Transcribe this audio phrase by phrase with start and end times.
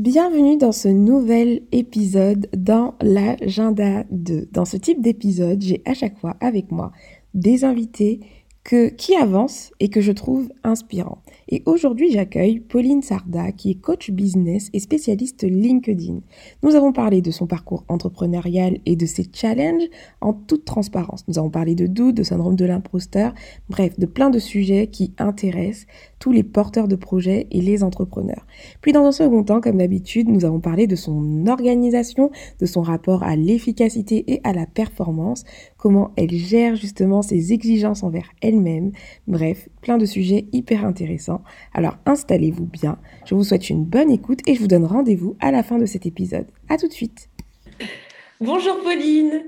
[0.00, 4.48] Bienvenue dans ce nouvel épisode dans l'agenda 2.
[4.50, 6.90] Dans ce type d'épisode, j'ai à chaque fois avec moi
[7.34, 8.20] des invités
[8.64, 11.22] que, qui avancent et que je trouve inspirants.
[11.48, 16.20] Et aujourd'hui, j'accueille Pauline Sarda, qui est coach business et spécialiste LinkedIn.
[16.62, 19.88] Nous avons parlé de son parcours entrepreneurial et de ses challenges
[20.22, 21.28] en toute transparence.
[21.28, 23.34] Nous avons parlé de doute, de syndrome de l'imposteur,
[23.68, 25.86] bref, de plein de sujets qui intéressent
[26.20, 28.46] tous les porteurs de projets et les entrepreneurs.
[28.80, 32.82] Puis dans un second temps, comme d'habitude, nous avons parlé de son organisation, de son
[32.82, 35.44] rapport à l'efficacité et à la performance,
[35.76, 38.92] comment elle gère justement ses exigences envers elle-même.
[39.26, 41.42] Bref, plein de sujets hyper intéressants.
[41.72, 45.50] Alors installez-vous bien, je vous souhaite une bonne écoute et je vous donne rendez-vous à
[45.50, 46.46] la fin de cet épisode.
[46.68, 47.30] À tout de suite.
[48.40, 49.42] Bonjour Pauline.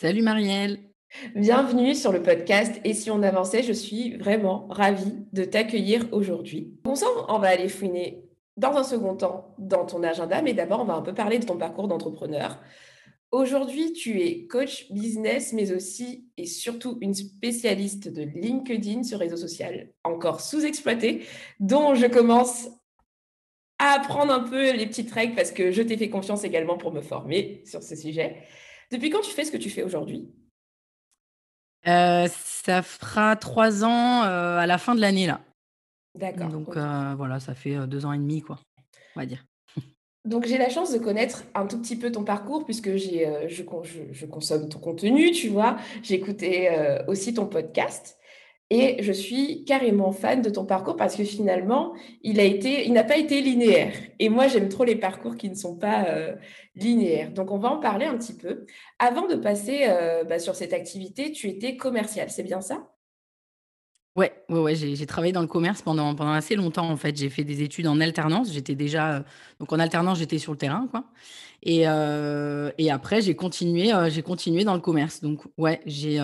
[0.00, 0.91] Salut Marielle.
[1.36, 6.80] Bienvenue sur le podcast Et si on avançait, je suis vraiment ravie de t'accueillir aujourd'hui.
[6.94, 8.24] Sang, on va aller fouiner
[8.56, 11.44] dans un second temps dans ton agenda, mais d'abord on va un peu parler de
[11.46, 12.58] ton parcours d'entrepreneur.
[13.30, 19.36] Aujourd'hui, tu es coach business, mais aussi et surtout une spécialiste de LinkedIn, ce réseau
[19.36, 21.24] social encore sous-exploité,
[21.60, 22.68] dont je commence
[23.78, 26.92] à apprendre un peu les petites règles parce que je t'ai fait confiance également pour
[26.92, 28.42] me former sur ce sujet.
[28.90, 30.28] Depuis quand tu fais ce que tu fais aujourd'hui?
[31.86, 35.40] Euh, ça fera trois ans euh, à la fin de l'année là.
[36.14, 36.48] D'accord.
[36.48, 38.58] Donc euh, voilà, ça fait deux ans et demi quoi,
[39.16, 39.44] on va dire.
[40.24, 43.62] Donc j'ai la chance de connaître un tout petit peu ton parcours puisque j'ai, je,
[44.12, 45.76] je, consomme ton contenu, tu vois.
[46.02, 46.70] J'ai écouté
[47.08, 48.18] aussi ton podcast.
[48.74, 52.94] Et je suis carrément fan de ton parcours parce que finalement, il a été, il
[52.94, 53.92] n'a pas été linéaire.
[54.18, 56.36] Et moi, j'aime trop les parcours qui ne sont pas euh,
[56.74, 57.30] linéaires.
[57.34, 58.64] Donc, on va en parler un petit peu.
[58.98, 62.88] Avant de passer euh, bah, sur cette activité, tu étais commercial, c'est bien ça?
[64.16, 66.88] Ouais, ouais, ouais j'ai travaillé dans le commerce pendant, pendant assez longtemps.
[66.88, 68.50] En fait, j'ai fait des études en alternance.
[68.54, 69.20] J'étais déjà, euh,
[69.60, 71.04] donc en alternance, j'étais sur le terrain, quoi.
[71.62, 75.20] Et, et après, j'ai continué, j'ai continué dans le commerce.
[75.20, 76.18] Donc, ouais, j'ai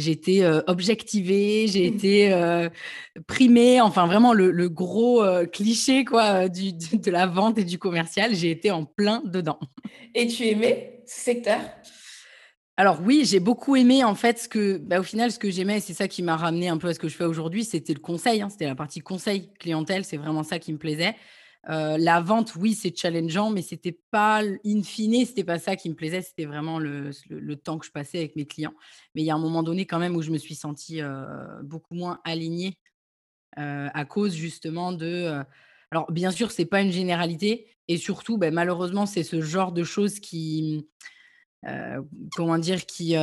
[0.00, 1.94] j'ai été objectivée, j'ai mmh.
[1.94, 2.68] été
[3.26, 8.50] primée, enfin vraiment le, gros cliché quoi du, de la vente et du commercial, j'ai
[8.50, 9.58] été en plein dedans.
[10.14, 11.60] Et tu aimais ce secteur?
[12.80, 15.80] Alors oui, j'ai beaucoup aimé en fait ce que, bah, au final, ce que j'aimais,
[15.80, 18.00] c'est ça qui m'a ramené un peu à ce que je fais aujourd'hui, c'était le
[18.00, 21.14] conseil, hein, c'était la partie conseil clientèle, c'est vraiment ça qui me plaisait.
[21.64, 25.94] La vente, oui, c'est challengeant, mais c'était pas, in fine, c'était pas ça qui me
[25.94, 26.22] plaisait.
[26.22, 27.12] C'était vraiment le,
[27.56, 28.74] temps que je passais avec mes clients.
[29.14, 31.00] Mais il y a un moment donné quand même où je me suis sentie
[31.62, 32.78] beaucoup moins alignée
[33.56, 35.42] à cause justement de.
[35.90, 39.84] alors, bien sûr, c'est pas une généralité, et surtout, ben, malheureusement, c'est ce genre de
[39.84, 40.88] choses qui,
[42.34, 43.16] comment dire, qui,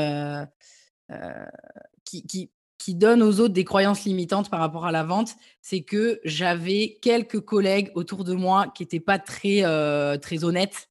[2.05, 6.19] qui qui donne aux autres des croyances limitantes par rapport à la vente, c'est que
[6.23, 10.89] j'avais quelques collègues autour de moi qui n'étaient pas très, euh, très honnêtes.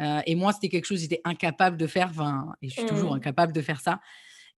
[0.00, 2.12] Euh, et moi, c'était quelque chose que j'étais incapable de faire.
[2.62, 3.16] Et je suis toujours mmh.
[3.16, 4.00] incapable de faire ça.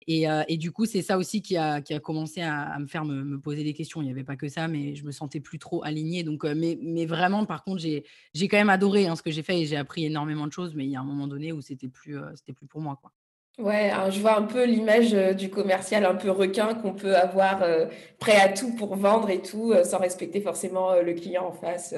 [0.07, 2.87] Et, euh, et du coup, c'est ça aussi qui a, qui a commencé à, me
[2.87, 4.01] faire me, poser des questions.
[4.01, 6.23] Il n'y avait pas que ça, mais je me sentais plus trop alignée.
[6.23, 8.05] Donc, mais, mais vraiment, par contre, j'ai
[8.49, 10.75] quand même adoré hein, ce que j'ai fait et j'ai appris énormément de choses.
[10.75, 12.99] Mais il y a un moment donné où c'était plus, c'était plus pour moi.
[13.01, 13.13] Quoi.
[13.59, 17.17] Ouais, hein, je vois un peu l'image euh, du commercial un peu requin qu'on peut
[17.17, 17.87] avoir euh,
[18.21, 21.93] prêt à tout pour vendre et tout, euh, sans respecter forcément le client en face.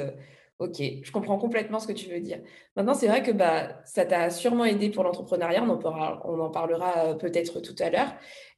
[0.59, 2.41] ok, je comprends complètement ce que tu veux dire.
[2.77, 6.51] Maintenant, c'est vrai que bah, ça t'a sûrement aidé pour l'entrepreneuriat, on en on en
[6.51, 8.15] parlera peut-être tout à l'heure.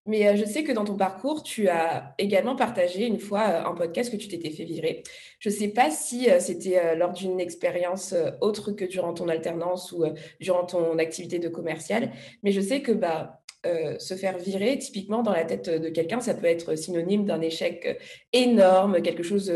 [0.06, 3.64] Mais euh, je sais que dans ton parcours, tu as également partagé une fois euh,
[3.64, 5.04] un podcast que tu t'étais fait virer.
[5.38, 9.93] Je ne sais pas si euh, c'était lors d'une expérience autre que durant ton alternance
[9.93, 10.04] ou
[10.40, 12.10] durant ton activité de commercial,
[12.43, 16.34] mais je sais que bah, se faire virer, typiquement dans la tête de quelqu'un, ça
[16.34, 17.96] peut être synonyme d'un échec
[18.32, 19.52] énorme, quelque chose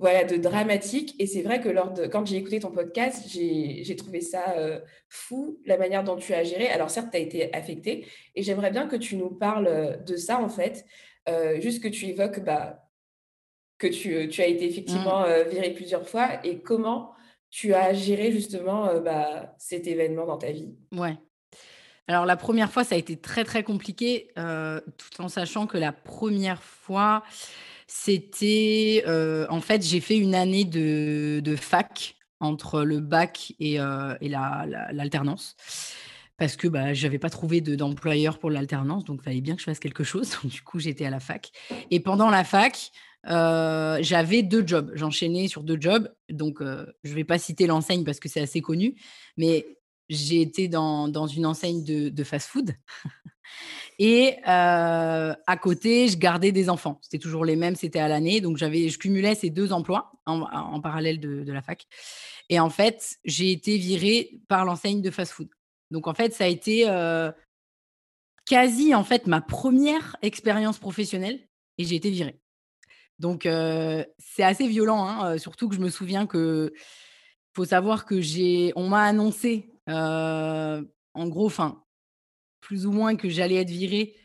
[0.00, 1.14] voilà, de dramatique.
[1.18, 4.80] Et c'est vrai que lors de, quand j'ai écouté ton podcast, j'ai trouvé ça euh,
[5.10, 6.68] fou, la manière dont tu as géré.
[6.68, 8.06] Alors certes, tu as été affecté.
[8.34, 10.86] Et j'aimerais bien que tu nous parles euh, de ça, en fait.
[11.28, 12.88] Euh, juste que tu évoques bah,
[13.76, 15.48] que tu, tu, as été effectivement mmh.
[15.50, 17.12] viré plusieurs fois et comment
[17.50, 20.74] tu as géré justement bah, cet événement dans ta vie.
[20.92, 21.16] Ouais.
[22.08, 25.92] Alors la première fois, ça a été très très compliqué, tout en sachant que la
[25.92, 27.22] première fois,
[27.92, 29.02] c'était,
[29.50, 35.56] en fait, j'ai fait une année de, fac entre le bac et, l'alternance.
[36.38, 39.60] parce que bah, je n'avais pas trouvé d'employeur pour l'alternance, donc il fallait bien que
[39.60, 40.30] je fasse quelque chose.
[40.42, 41.50] Donc, du coup, j'étais à la fac.
[41.90, 42.92] Et pendant la fac,
[43.24, 44.92] j'avais deux jobs.
[44.94, 46.08] J'enchaînais sur deux jobs.
[46.30, 48.94] Donc, je ne vais pas citer l'enseigne parce que c'est assez connu,
[49.36, 49.66] mais
[50.10, 52.72] j'ai été dans, dans, une enseigne de, de fast-food.
[53.98, 56.98] Et à côté, je gardais des enfants.
[57.02, 58.40] C'était toujours les mêmes, c'était à l'année.
[58.40, 61.86] Donc, j'avais, je cumulais ces deux emplois en, en parallèle de, de, la fac.
[62.48, 65.48] Et en fait, j'ai été virée par l'enseigne de fast-food.
[65.90, 66.86] Donc, en fait, ça a été
[68.46, 71.38] quasi en fait ma première expérience professionnelle
[71.78, 72.40] et j'ai été virée.
[73.18, 76.72] Donc, c'est assez violent, hein, surtout que je me souviens que
[77.54, 81.84] faut savoir que j'ai, on m'a annoncé, en gros, enfin,
[82.60, 84.16] plus ou moins que j'allais être virée.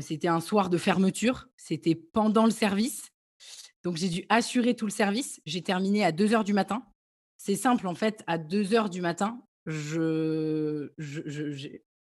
[0.00, 3.10] c'était un soir de fermeture, c'était pendant le service.
[3.82, 5.40] Donc, j'ai dû assurer tout le service.
[5.46, 6.84] J'ai terminé à 2 heures du matin.
[7.38, 10.90] C'est simple, en fait, à 2 heures du matin, je,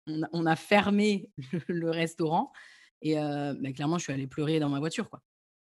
[0.08, 1.30] on, a, fermé
[1.68, 2.52] le, restaurant
[3.02, 5.10] et bah, clairement, je suis allée pleurer dans ma voiture.
[5.10, 5.22] Quoi.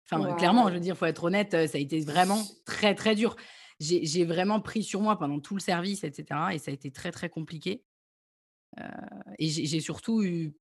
[0.09, 3.15] Enfin, clairement, je veux dire, il faut être honnête, ça a été vraiment très, très
[3.15, 3.35] dur.
[3.83, 6.39] J'ai vraiment pris sur moi pendant tout le service, etc.
[6.53, 7.83] Et ça a été très, très compliqué.
[9.39, 10.53] et j'ai surtout eu.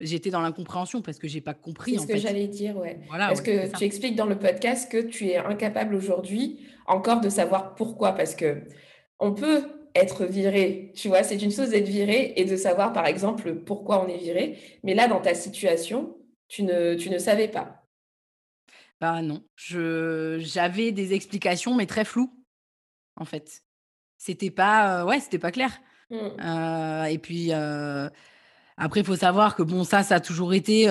[0.00, 1.92] J'étais dans l'incompréhension parce que j'ai pas compris.
[1.94, 3.00] C'est ce que j'allais dire, ouais.
[3.08, 7.28] Voilà, parce que tu expliques dans le podcast que tu es incapable aujourd'hui encore de
[7.28, 8.12] savoir pourquoi.
[8.12, 8.64] Parce que
[9.20, 9.62] on peut
[9.94, 14.04] être viré, tu vois, c'est une chose d'être viré et de savoir, par exemple, pourquoi
[14.04, 14.58] on est viré.
[14.82, 16.16] Mais là, dans ta situation,
[16.48, 17.83] tu ne, tu ne savais pas.
[19.00, 22.32] Bah non, je j'avais des explications, mais très floues,
[23.16, 23.62] en fait.
[24.18, 25.80] C'était pas, ouais, c'était pas clair.
[26.10, 27.06] Mmh.
[27.10, 30.84] et puis, après, il faut savoir que bon, ça, ça a toujours été,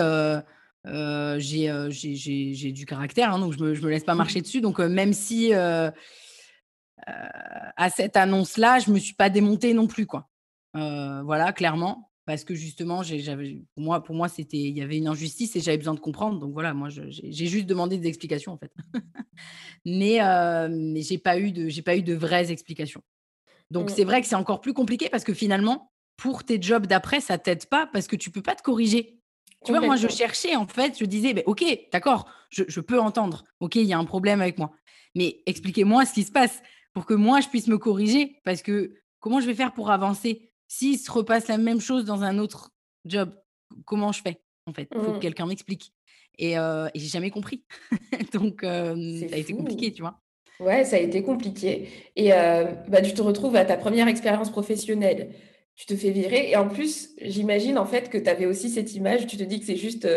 [1.38, 4.62] j'ai j'ai du caractère, hein, donc je me, je me laisse pas marcher dessus.
[4.62, 5.94] Donc, même si, à
[7.90, 10.30] cette annonce-là, je me suis pas démontée non plus, quoi.
[10.74, 15.56] voilà, clairement parce que justement, pour moi, pour moi, c'était, il y avait une injustice
[15.56, 16.40] et j'avais besoin de comprendre.
[16.40, 18.72] Donc voilà, moi, j'ai juste demandé des explications en fait,
[19.86, 23.02] mais, euh, mais j'ai pas eu de, j'ai pas eu de vraies explications.
[23.72, 23.94] Donc mmh.
[23.96, 27.38] c'est vrai que c'est encore plus compliqué parce que finalement, pour tes jobs d'après, ça
[27.38, 29.20] t'aide pas parce que tu peux pas te corriger.
[29.66, 33.46] Tu vois, moi, je cherchais en fait, je disais, ok, d'accord, je, je peux entendre,
[33.62, 34.72] ok, il y a un problème avec moi,
[35.16, 36.62] mais expliquez-moi ce qui se passe
[36.94, 40.53] pour que moi je puisse me corriger parce que comment je vais faire pour avancer
[40.74, 42.72] s'il se repasse la même chose dans un autre
[43.06, 43.32] job,
[43.86, 44.88] comment je fais en fait?
[44.96, 45.20] Il faut que mmh.
[45.20, 45.94] quelqu'un m'explique.
[46.40, 47.64] Et, euh, et j'ai jamais compris.
[48.34, 50.20] Donc, ça a été compliqué, tu vois?
[50.60, 51.90] Ouais, ça a été compliqué.
[52.16, 55.36] Et bah, tu te retrouves à ta première expérience professionnelle.
[55.76, 56.50] Tu te fais virer.
[56.50, 59.28] Et en plus, j'imagine en fait que tu avais aussi cette image.
[59.28, 60.08] Tu te dis que c'est juste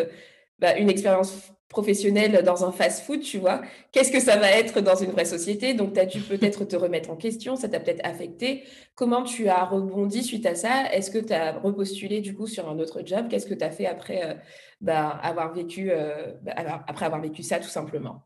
[0.58, 3.60] bah, une expérience professionnel dans un fast-food, tu vois,
[3.90, 5.74] qu'est-ce que ça va être dans une vraie société?
[5.74, 8.62] Donc, tu as dû peut-être te remettre en question, ça t'a peut-être affecté.
[8.94, 10.92] Comment tu as rebondi suite à ça?
[10.92, 13.26] Est-ce que tu as repostulé du coup sur un autre job?
[13.28, 14.34] Qu'est-ce que tu as fait après, euh,
[14.80, 16.52] bah, avoir vécu, euh, bah,
[16.86, 18.22] après avoir vécu ça tout simplement?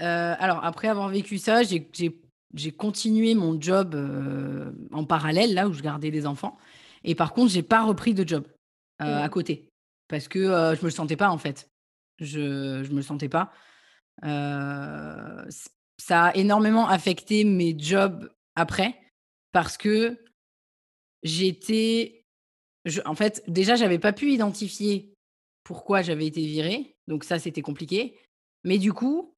[0.00, 3.94] Euh, Alors, après avoir vécu ça, j'ai continué mon job
[4.90, 6.56] en parallèle, là où je gardais les enfants.
[7.04, 8.46] Et par contre, j'ai pas repris de job
[8.98, 9.30] à mmh.
[9.30, 9.68] côté
[10.08, 11.68] parce que je me sentais pas en fait.
[12.18, 13.52] Je ne me sentais pas.
[14.22, 18.98] ça a énormément affecté mes jobs après
[19.52, 20.18] parce que
[21.22, 22.24] j'étais.
[23.04, 25.12] En fait, déjà, j'avais pas pu identifier
[25.64, 26.96] pourquoi j'avais été virée.
[27.08, 28.16] Donc, ça, c'était compliqué.
[28.64, 29.34] Mais du coup,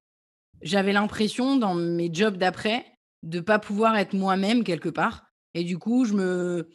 [0.61, 2.85] j'avais l'impression dans mes jobs d'après
[3.23, 5.25] de pas pouvoir être moi-même quelque part.
[5.53, 6.69] Et du coup, je me.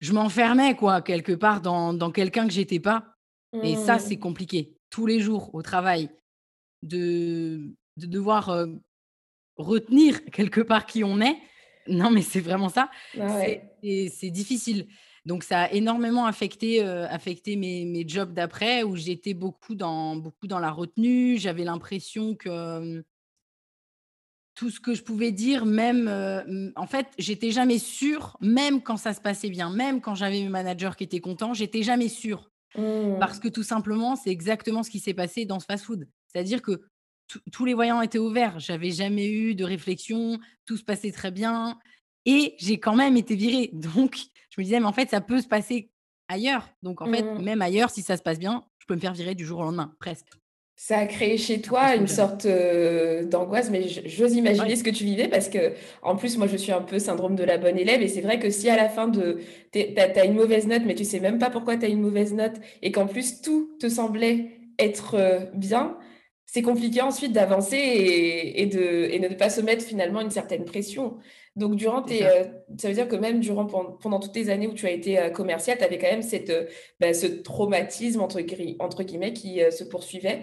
[0.00, 3.14] Je m'enfermais, quoi, quelque part dans, dans quelqu'un que j'étais pas.
[3.62, 4.20] Et ça, c'est mmh.
[4.20, 6.10] compliqué tous les jours au travail,
[6.82, 8.66] de, de devoir
[9.56, 11.36] retenir quelque part qui on est,
[11.88, 12.90] non, mais c'est vraiment ça.
[13.14, 14.86] C'est difficile.
[15.24, 20.46] Donc, ça a énormément affecté, affecté mes, mes, jobs d'après, où j'étais beaucoup dans, beaucoup
[20.46, 21.38] dans la retenue.
[21.38, 23.04] J'avais l'impression que
[24.54, 29.14] tout ce que je pouvais dire, même, en fait, j'étais jamais sûre, même quand ça
[29.14, 32.51] se passait bien, même quand j'avais mes managers qui étaient contents, j'étais jamais sûre.
[32.76, 33.18] Mmh.
[33.18, 36.08] Parce que tout simplement, c'est exactement ce qui s'est passé dans ce fast-food.
[36.28, 36.82] C'est-à-dire que
[37.50, 38.58] tous les voyants étaient ouverts.
[38.58, 41.78] J'avais jamais eu de réflexion, tout se passait très bien.
[42.24, 43.70] Et j'ai quand même été virée.
[43.72, 44.16] Donc,
[44.50, 45.90] je me disais, mais en fait, ça peut se passer
[46.28, 46.68] ailleurs.
[46.82, 47.42] Donc, en fait, mmh.
[47.42, 49.64] même ailleurs, si ça se passe bien, je peux me faire virer du jour au
[49.64, 50.28] lendemain, presque.
[50.84, 55.28] Ça a créé chez toi une sorte d'angoisse, mais j'ose imaginer ce que tu vivais
[55.28, 58.08] parce que, en plus, moi, je suis un peu syndrome de la bonne élève et
[58.08, 59.38] c'est vrai que si à la fin de,
[59.70, 62.34] tu as, une mauvaise note, mais tu sais même pas pourquoi tu as une mauvaise
[62.34, 65.96] note et qu'en plus tout te semblait être bien,
[66.46, 71.16] c'est compliqué ensuite d'avancer et, de, et ne pas se mettre finalement une certaine pression.
[71.54, 72.28] Donc, durant tes, ça.
[72.76, 72.88] ça.
[72.88, 75.84] veut dire que même durant, pendant toutes les années où tu as été commercial, tu
[75.84, 76.52] avais quand même cette,
[76.98, 78.40] bah, ce traumatisme, entre,
[78.80, 80.42] entre guillemets, qui se poursuivait.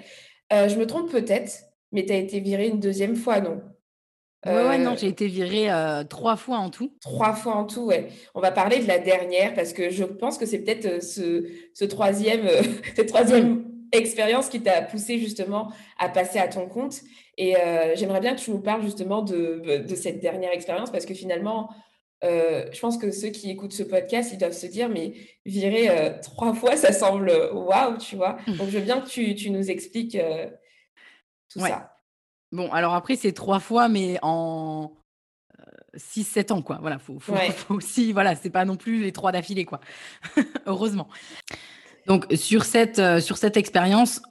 [0.52, 1.52] Je me trompe peut-être,
[1.92, 3.62] mais tu as été viré une deuxième fois, non
[4.46, 5.68] Ouais, ouais, non, j'ai été virée
[6.10, 6.94] trois fois en tout.
[7.02, 8.08] Trois fois en tout, ouais.
[8.34, 11.84] On va parler de la dernière parce que je pense que c'est peut-être ce, ce,
[11.84, 12.48] troisième,
[12.96, 13.66] cette troisième mmh.
[13.92, 17.02] expérience qui t'a poussé justement à passer à ton compte.
[17.38, 17.56] Et
[17.96, 21.70] j'aimerais bien que tu nous parles justement de, de cette dernière expérience parce que finalement,
[22.22, 25.14] je pense que ceux qui écoutent ce podcast, ils doivent se dire, mais
[25.46, 28.38] virer trois fois, ça semble waouh, tu vois.
[28.48, 28.54] Mmh.
[28.54, 30.18] Donc, je veux bien que tu, tu nous expliques
[31.52, 31.96] tout ça.
[32.52, 34.92] Bon, alors après, c'est trois fois, mais en
[35.96, 36.80] 6-7 ans, quoi.
[36.82, 39.80] Voilà, faut, faut, faut aussi, voilà, c'est pas non plus les trois d'affilée, quoi.
[40.66, 41.08] Heureusement.
[42.08, 44.22] Donc, sur cette, sur cette expérience,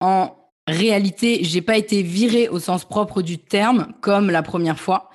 [0.00, 0.34] en
[0.66, 5.10] réalité, j'ai pas été virée au sens propre du terme, comme la première fois,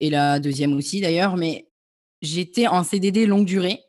[0.00, 1.68] et la deuxième aussi d'ailleurs, mais
[2.22, 3.80] j'étais en CDD longue durée.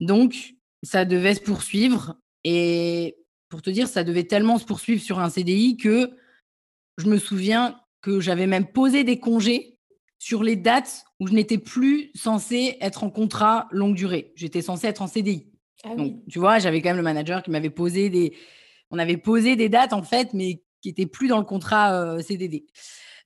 [0.00, 2.16] Donc, ça devait se poursuivre.
[2.44, 3.16] Et
[3.48, 6.10] pour te dire, ça devait tellement se poursuivre sur un CDI que
[6.98, 9.78] je me souviens que j'avais même posé des congés
[10.18, 14.32] sur les dates où je n'étais plus censée être en contrat longue durée.
[14.36, 15.52] J'étais censée être en CDI.
[15.84, 18.36] Ah Donc, tu vois, j'avais quand même le manager qui m'avait posé des.
[18.90, 22.20] On avait posé des dates, en fait, mais qui n'étaient plus dans le contrat euh,
[22.20, 22.66] CDD.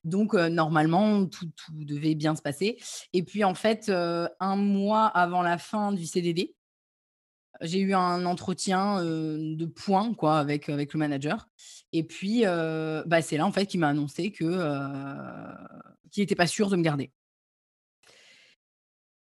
[0.05, 2.77] Donc, euh, normalement, tout, devait bien se passer.
[3.13, 6.55] Et puis, en fait, euh, un mois avant la fin du CDD,
[7.61, 11.49] j'ai eu un entretien de points quoi, avec, avec le manager.
[11.93, 14.45] Et puis, bah, c'est là, en fait, qu'il m'a annoncé que,
[16.11, 17.13] qu'il n'était pas sûr de me garder.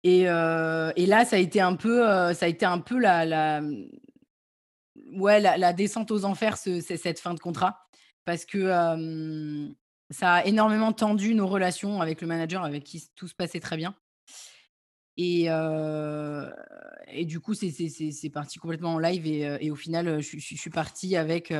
[0.03, 3.61] Et, et, là, ça a été un peu, ça un peu la, la,
[5.13, 7.81] ouais, la, descente aux enfers, ce, cette fin de contrat.
[8.25, 9.75] Parce que
[10.13, 13.77] ça a énormément tendu nos relations avec le manager, avec qui tout se passait très
[13.77, 13.95] bien.
[15.17, 15.47] Et,
[17.09, 19.27] et du coup, c'est parti complètement en live.
[19.27, 21.53] Et, au final, je, suis partie avec,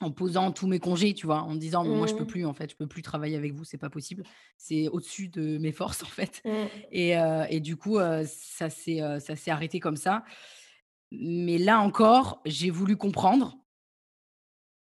[0.00, 2.28] en posant tous mes congés, tu vois, en me disant, moi, je peux mmh.
[2.28, 4.24] plus, en fait, je peux plus travailler avec vous, c'est pas possible.
[4.56, 6.42] C'est au-dessus de mes forces, en fait.
[6.44, 6.50] Mmh.
[6.92, 7.14] Et,
[7.50, 9.00] et, du coup, ça s'est
[9.50, 10.24] arrêté comme ça.
[11.10, 13.56] Mais là encore, j'ai voulu comprendre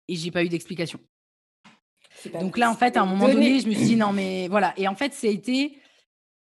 [0.08, 1.00] et j'ai pas eu d'explication.
[2.39, 4.73] Donc là, en fait, à un moment donné, je me suis dit, non, mais voilà.
[4.77, 5.77] Et en fait, ça a été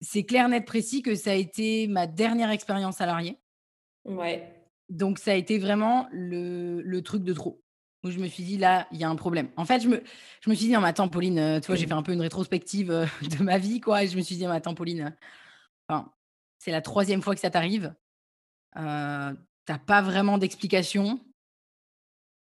[0.00, 3.38] c'est clair, net, précis que ça a été ma dernière expérience salariée.
[4.04, 4.52] Ouais.
[4.88, 7.62] Donc, ça a été vraiment le, le truc de trop.
[8.04, 9.48] Où je me suis dit, là, il y a un problème.
[9.56, 10.02] En fait, je me,
[10.40, 12.12] je me suis dit, non, mais attends, Pauline, euh, tu vois, j'ai fait un peu
[12.12, 13.06] une rétrospective euh,
[13.38, 14.04] de ma vie, quoi.
[14.04, 15.16] Et je me suis dit, non, mais attends, Pauline,
[15.88, 16.12] enfin,
[16.58, 17.94] c'est la troisième fois que ça t'arrive.
[18.76, 19.32] Euh,
[19.64, 21.18] T'as pas vraiment d'explication.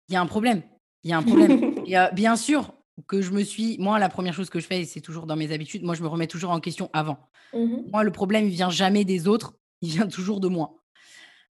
[0.08, 0.62] Il y a un problème.
[1.04, 1.75] Il y a un problème.
[1.86, 2.72] et, bien sûr,
[3.07, 3.76] que je me suis.
[3.79, 6.03] Moi, la première chose que je fais, et c'est toujours dans mes habitudes, moi, je
[6.03, 7.19] me remets toujours en question avant.
[7.53, 10.83] Mmh moi, le problème, il vient jamais des autres, il vient toujours de moi.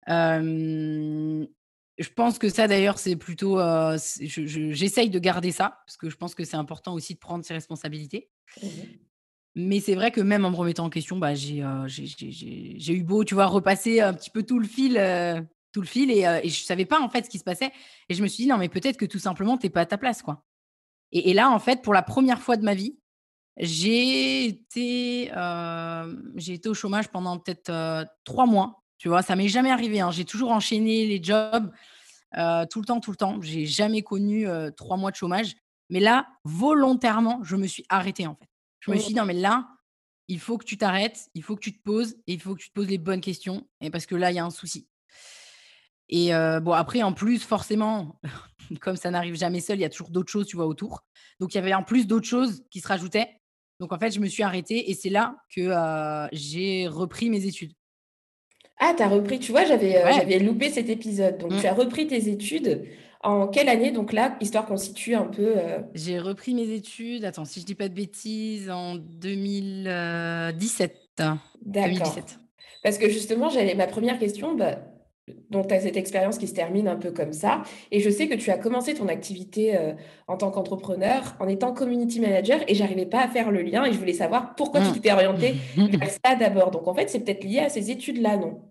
[0.08, 1.46] je
[2.16, 3.60] pense que ça, d'ailleurs, c'est plutôt.
[3.96, 7.54] J'essaye de garder ça, parce que je pense que c'est important aussi de prendre ses
[7.54, 8.30] responsabilités.
[8.62, 8.68] Mmh
[9.56, 13.36] Mais c'est vrai que même en me remettant en question, bah, j'ai eu beau, tu
[13.36, 14.94] vois, repasser un petit peu tout le fil.
[15.74, 17.72] tout le fil et, et je savais pas en fait ce qui se passait
[18.08, 19.98] et je me suis dit non mais peut-être que tout simplement t'es pas à ta
[19.98, 20.46] place quoi
[21.15, 22.98] et, là, en fait, pour la première fois de ma vie,
[23.58, 28.84] j'ai été, euh, j'ai été au chômage pendant peut-être euh, trois mois.
[28.98, 30.00] Tu vois, ça m'est jamais arrivé.
[30.00, 30.10] Hein.
[30.10, 31.72] J'ai toujours enchaîné les jobs
[32.36, 33.39] euh, tout le temps, tout le temps.
[33.41, 35.53] J'ai jamais connu trois mois de chômage.
[35.89, 38.50] Mais là, volontairement, je me suis arrêtée en fait.
[38.79, 39.67] Je me suis dit non, mais là,
[40.27, 42.62] il faut que tu t'arrêtes, il faut que tu te poses et il faut que
[42.62, 43.67] tu te poses les bonnes questions.
[43.82, 44.88] Et parce que là, il y a un souci.
[46.10, 48.20] Et bon, après, en plus, forcément,
[48.82, 51.03] comme ça n'arrive jamais seul, il y a toujours d'autres choses, tu vois, autour.
[51.39, 53.27] Donc, il y avait en plus d'autres choses qui se rajoutaient.
[53.79, 55.72] Donc, en fait, je me suis arrêtée et c'est là que
[56.32, 57.74] j'ai repris mes études.
[58.79, 61.38] Ah, tu as repris, tu vois, j'avais loupé cet épisode.
[61.38, 61.70] Donc, tu mmh.
[61.70, 62.86] as repris tes études.
[63.22, 65.55] En quelle année, donc là, histoire qu'on situe un peu
[65.93, 71.24] J'ai repris mes études, attends, si je dis pas de bêtises, en 2017.
[71.62, 72.15] D'accord.
[72.84, 74.79] Parce que justement, j'avais ma première question, bah,
[75.50, 77.63] donc, tu as cette expérience qui se termine un peu comme ça.
[77.92, 79.94] Et je sais que tu as commencé ton activité euh,
[80.27, 83.94] en tant qu'entrepreneur en étant community manager et j'arrivais pas à faire le lien et
[83.94, 84.94] je voulais savoir pourquoi tu mmh.
[84.94, 86.72] t'étais orienté vers ça d'abord.
[86.72, 88.62] Donc, en fait, c'est peut-être lié à ces études-là, non?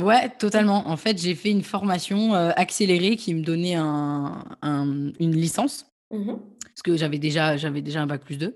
[0.00, 0.86] Ouais, totalement.
[0.86, 5.86] En fait, j'ai fait une formation euh, accélérée qui me donnait un, une licence.
[6.12, 6.34] Mmh
[6.78, 8.54] parce que j'avais déjà, j'avais déjà un bac plus 2.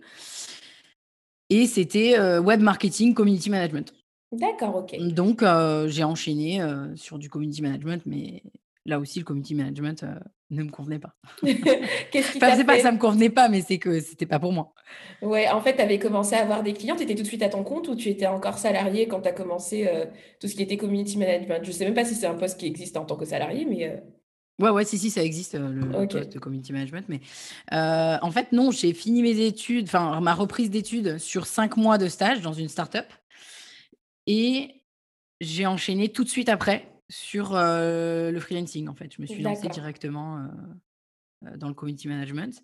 [1.51, 3.93] Et c'était euh, web marketing, community management.
[4.33, 4.97] D'accord, OK.
[4.99, 5.45] Donc,
[5.87, 6.61] j'ai enchaîné
[6.97, 8.43] sur du community management, mais
[8.87, 10.05] là aussi, le community management,
[10.51, 11.15] ne me convenait pas.
[11.43, 14.39] Qu'est-ce qui enfin, c'est pas que ça me convenait pas, mais c'est que c'était pas
[14.39, 14.75] pour moi.
[15.23, 17.43] Ouais, en fait, tu avais commencé à avoir des clients, tu étais tout de suite
[17.43, 19.89] à ton compte ou tu étais encore salarié quand tu as commencé
[20.41, 21.65] tout ce qui était community management?
[21.65, 24.03] Je sais même pas si c'est un poste qui existe en tant que salarié, mais
[24.61, 27.07] Ouais, ouais, si, si, ça existe, le, poste de community management.
[27.09, 27.21] Mais
[27.71, 32.09] en fait, non, j'ai fini mes études, enfin, ma reprise d'études sur cinq mois de
[32.09, 33.07] stage dans une start-up.
[34.27, 34.85] Et
[35.41, 39.13] j'ai enchaîné tout de suite après sur euh, le freelancing, en fait.
[39.15, 40.39] Je me suis lancée directement
[41.47, 42.63] euh, dans le community management.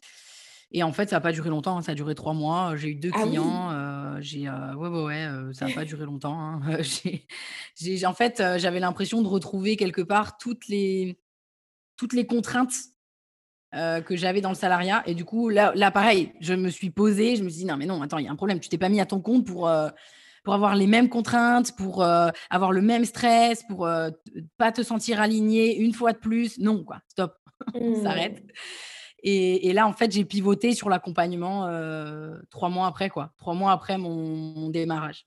[0.70, 2.76] Et en fait, ça n'a pas duré longtemps, hein, ça a duré trois mois.
[2.76, 3.70] J'ai eu deux Ah oui, clients.
[3.72, 6.38] euh, j'ai, euh, ouais, ouais, ouais, euh, ça n'a pas duré longtemps.
[6.38, 6.60] hein.
[7.80, 11.18] J'ai, en fait, j'avais l'impression de retrouver quelque part toutes les,
[11.96, 12.74] toutes les contraintes
[13.72, 15.02] que j'avais dans le salariat.
[15.06, 17.76] Et du coup, là, là, pareil, je me suis posée, je me suis dit, non,
[17.76, 18.60] mais non, attends, il y a un problème.
[18.60, 19.70] Tu t'es pas mis à ton compte pour,
[20.45, 24.11] pour avoir les mêmes contraintes, pour euh, avoir le même stress, pour euh,
[24.59, 26.59] pas te sentir aligné une fois de plus.
[26.59, 27.35] Non, quoi, stop,
[27.75, 28.42] on s'arrête.
[28.42, 28.49] Hmm,
[29.23, 33.33] Et, et là, en fait, j'ai pivoté sur l'accompagnement euh, trois mois après, quoi.
[33.38, 35.26] Trois mois après mon, mon démarrage.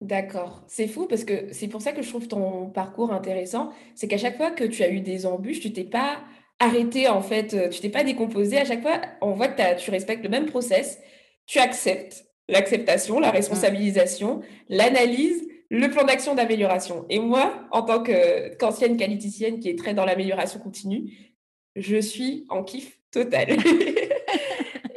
[0.00, 0.62] d'accord.
[0.68, 3.72] C'est fou parce que c'est pour ça que je trouve ton parcours intéressant.
[3.94, 6.20] C'est qu'à chaque fois que tu as eu des embûches, tu t'es pas
[6.58, 8.58] arrêté en fait, euh, tu t'es pas décomposé.
[8.58, 10.98] À chaque fois, on voit que tu respectes le même process.
[11.46, 13.36] Tu acceptes l'acceptation, la Mm.
[13.36, 17.06] responsabilisation, l'analyse, le plan d'action d'amélioration.
[17.10, 21.12] Et moi, en tant qu'ancienne qualiticienne qui est très dans l'amélioration continue,
[21.74, 23.48] je suis en kiff total.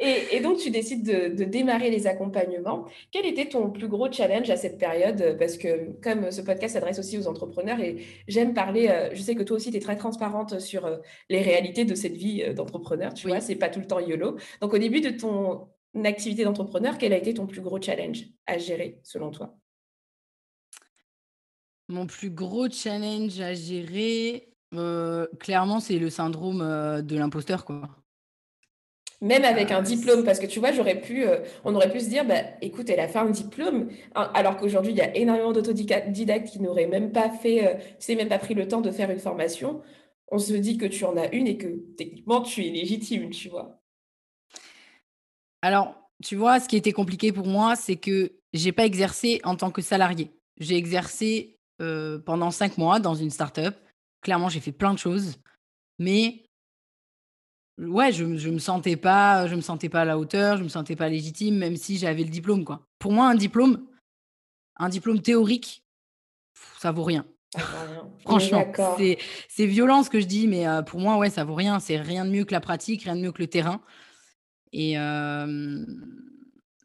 [0.01, 2.86] Et, et donc, tu décides de, de démarrer les accompagnements.
[3.12, 5.36] Quel était ton plus gros challenge à cette période?
[5.38, 7.98] Parce que comme ce podcast s'adresse aussi aux entrepreneurs et
[8.29, 10.98] j'aime parler, euh, je sais que toi aussi, tu es très transparente sur euh,
[11.29, 13.44] les réalités de cette vie euh, d'entrepreneur, tu vois, Oui.
[13.46, 14.38] c'est pas tout le temps YOLO.
[14.62, 15.68] Donc, au début de ton
[16.05, 19.58] activité d'entrepreneur, quel a été ton plus gros challenge à gérer selon toi?
[21.89, 27.90] Mon plus gros challenge à gérer, euh, clairement, c'est le syndrome euh, de l'imposteur, quoi.
[29.22, 31.25] Même avec un Euh, diplôme, parce que tu vois, j'aurais pu,
[31.66, 34.94] on aurait pu se dire, bah, écoute, elle a fait un diplôme, hein, alors qu'aujourd'hui,
[34.94, 38.68] il y a énormément d'autodidactes qui n'auraient même pas fait, sais, même pas pris le
[38.70, 39.81] temps de faire une formation.
[40.29, 43.50] On se dit que tu en as une et que techniquement, tu es légitime, tu
[43.50, 43.78] vois.
[45.61, 49.55] Alors, tu vois, ce qui était compliqué pour moi, c'est que j'ai pas exercé en
[49.55, 50.31] tant que salarié.
[50.59, 53.75] J'ai exercé euh, pendant cinq mois dans une start-up.
[54.22, 55.37] Clairement, j'ai fait plein de choses,
[55.98, 56.43] mais
[57.77, 60.69] ouais, je, je me sentais pas, je me sentais pas à la hauteur, je me
[60.69, 62.85] sentais pas légitime, même si j'avais le diplôme, quoi.
[63.00, 63.87] Pour moi, un diplôme,
[64.75, 65.83] un diplôme théorique,
[66.79, 67.25] ça vaut rien.
[67.53, 68.09] Ça vaut rien.
[68.25, 68.72] Franchement,
[69.48, 71.79] c'est violent ce que je dis, mais euh, pour moi, ouais, ça vaut rien.
[71.79, 73.81] C'est rien de mieux que la pratique, rien de mieux que le terrain.
[74.72, 74.96] Et,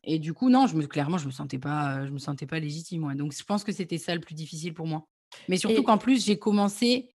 [0.04, 2.46] et du coup, non, je me clairement, je me sentais pas, heu, je me sentais
[2.46, 3.14] pas légitime, ouais.
[3.14, 5.06] Donc je pense que c'était ça le plus difficile pour moi.
[5.48, 7.10] Mais surtout qu'en plus, j'ai commencé,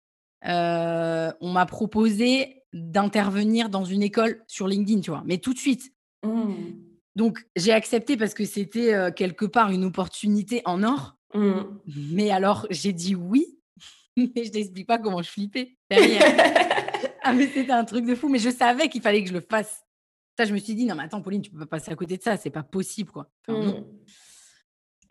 [0.43, 5.23] on m'a proposé d'intervenir dans une école sur LinkedIn, tu vois?
[5.25, 5.93] Mais tout de suite.
[6.23, 6.53] Hmm,
[7.15, 11.15] Donc j'ai accepté parce que c'était, quelque part une opportunité en or.
[11.33, 11.61] hmm.
[12.11, 13.59] Mais alors j'ai dit oui,
[14.17, 16.21] mais je t'explique pas comment je flippais derrière.
[17.27, 19.41] Ah mais c'était un truc de fou, mais je savais qu'il fallait que je le
[19.41, 19.83] fasse.
[20.37, 22.17] Ça, je me suis dit: «Non mais attends Pauline, tu peux pas passer à côté
[22.17, 23.29] de ça, c'est pas possible quoi».
[23.47, 23.79] Enfin non.
[23.79, 23.85] Hmm.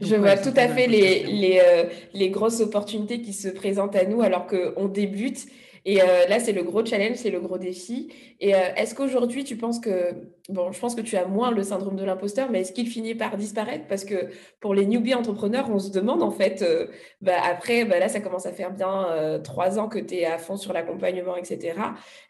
[0.00, 1.84] Je ouais, vois tout à fait les, les, euh,
[2.14, 5.46] les grosses opportunités qui se présentent à nous alors qu'on débute.
[5.86, 8.10] Et euh, là, c'est le gros challenge, c'est le gros défi.
[8.40, 10.14] Et euh, est-ce qu'aujourd'hui, tu penses que,
[10.48, 13.14] bon, je pense que tu as moins le syndrome de l'imposteur, mais est-ce qu'il finit
[13.14, 13.86] par disparaître?
[13.86, 16.86] Parce que pour les newbies entrepreneurs, on se demande en fait, euh,
[17.20, 20.38] bah, après, bah, là, ça commence à faire bien trois ans que tu es à
[20.38, 21.78] fond sur l'accompagnement, etc.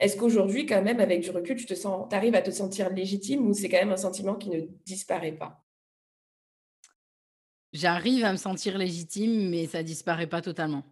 [0.00, 3.46] Est-ce qu'aujourd'hui, quand même, avec du recul, tu te sens, arrives à te sentir légitime
[3.46, 5.64] ou c'est quand même un sentiment qui ne disparaît pas?
[7.72, 10.82] J'arrive à me sentir légitime, mais ça disparaît pas totalement.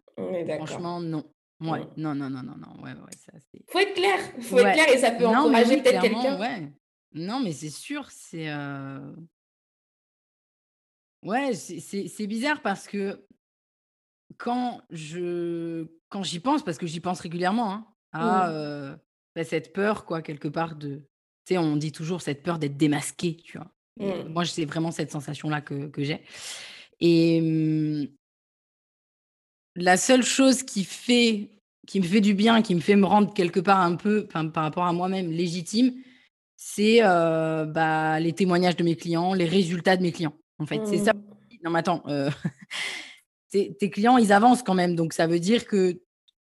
[0.58, 1.24] Franchement, non.
[1.70, 2.82] Ouais, non, non, non, non, non.
[2.82, 5.76] Ouais, ouais, ça c'est Faut être clair, faut être clair et ça peut Non, encourager
[5.76, 6.38] oui, peut-être quelqu'un.
[6.38, 6.72] ouais.
[7.14, 9.14] Non, mais c'est sûr, c'est, heu,
[11.22, 13.26] ouais, c'est bizarre parce que
[14.38, 18.52] quand je quand j'y pense, parce que j'y pense régulièrement, hein, à, Mmh.
[18.52, 18.96] heu,
[19.34, 20.96] bah, cette peur quoi, quelque part de
[21.44, 23.72] tu sais, on dit toujours cette peur d'être démasqué, tu vois?
[23.98, 24.28] Mmh.
[24.32, 26.22] moi, c'est vraiment cette sensation-là que que j'ai
[27.00, 28.08] et mmh
[29.76, 31.48] La seule chose qui fait
[31.86, 34.48] qui me fait du bien, qui me fait me rendre quelque part un peu, par
[34.54, 35.92] rapport à moi-même légitime,
[36.56, 40.80] c'est, heu, bah, les témoignages de mes clients, les résultats de mes clients, en fait.
[40.86, 41.12] C'est ça.
[41.12, 41.56] Mmh.
[41.64, 42.28] Non mais attends, heu,
[43.50, 46.00] tes clients, ils avancent quand même, donc ça veut dire que,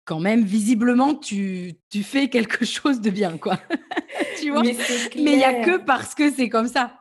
[0.06, 3.60] quand même, visiblement, tu tu fais quelque chose de bien, quoi.
[4.40, 4.62] Tu vois?
[4.64, 4.76] Mais
[5.16, 7.00] il y a que parce que c'est comme ça,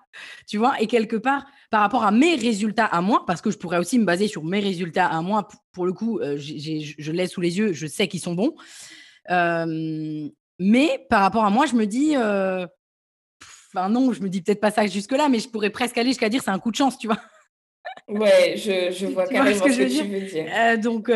[0.48, 0.80] tu vois?
[0.80, 3.98] Et quelque part, par rapport à mes résultats à moi, parce que je pourrais aussi
[3.98, 7.56] me baser sur mes résultats à moi, pour le coup, j'ai je l'ai sous les
[7.56, 8.54] yeux, je sais qu'ils sont bons.
[9.26, 14.61] Hem, mais par rapport à moi, je me dis, enfin non, je me dis peut-être
[14.61, 16.98] pas ça jusque-là, mais je pourrais presque aller jusqu'à dire c'est un coup de chance,
[16.98, 17.20] tu vois.
[18.06, 20.78] Ouais, je, je vois carrément ce que, je veux tu veux dire.
[20.78, 21.08] donc,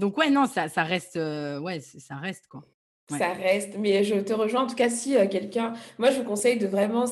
[0.00, 2.64] donc ouais, non, ça, ça reste, ouais, ça reste quoi.
[3.16, 6.24] Ça reste, mais je te rejoins en tout cas si euh, quelqu'un, moi je vous
[6.24, 7.06] conseille de vraiment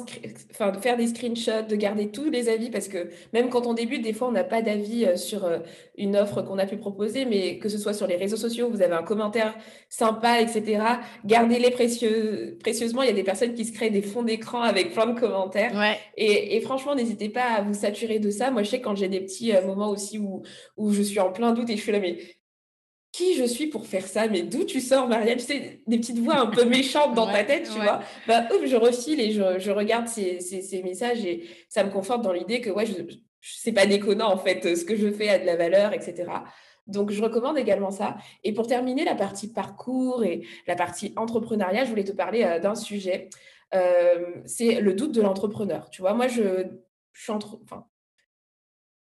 [0.50, 3.72] enfin, de faire des screenshots, de garder tous les avis parce que même quand on
[3.72, 5.60] débute, des fois on n'a pas d'avis euh, sur euh,
[5.96, 8.82] une offre qu'on a pu proposer, mais que ce soit sur les réseaux sociaux, vous
[8.82, 9.54] avez un commentaire
[9.88, 10.82] sympa, etc.
[11.24, 13.00] Gardez-les précieux, précieusement.
[13.00, 15.72] Il y a des personnes qui se créent des fonds d'écran avec plein de commentaires.
[16.18, 18.50] Et, et, franchement, n'hésitez pas à vous saturer de ça.
[18.50, 20.42] Moi je sais quand j'ai des petits moments aussi où,
[20.76, 22.18] où je suis en plein doute et je suis là, mais
[23.16, 24.28] qui je suis pour faire ça?
[24.28, 27.44] Mais d'où tu sors, Marianne Tu sais, des petites voix un peu méchantes dans ta
[27.44, 31.90] tête, tu vois bah, Je refile et je, regarde ces, ces, messages et ça me
[31.90, 32.94] conforte dans l'idée que, ouais, je,
[33.40, 36.24] c'est pas déconnant, en fait, ce que je fais a de la valeur, etc.
[36.86, 38.16] Donc, je recommande également ça.
[38.44, 42.60] Et pour terminer la partie parcours et la partie entrepreneuriat, je voulais te parler euh,
[42.60, 43.30] d'un sujet.
[43.74, 45.88] Euh, c'est le doute de l'entrepreneur.
[45.90, 46.66] Tu vois, moi, je,
[47.12, 47.58] je suis entre...
[47.64, 47.86] enfin,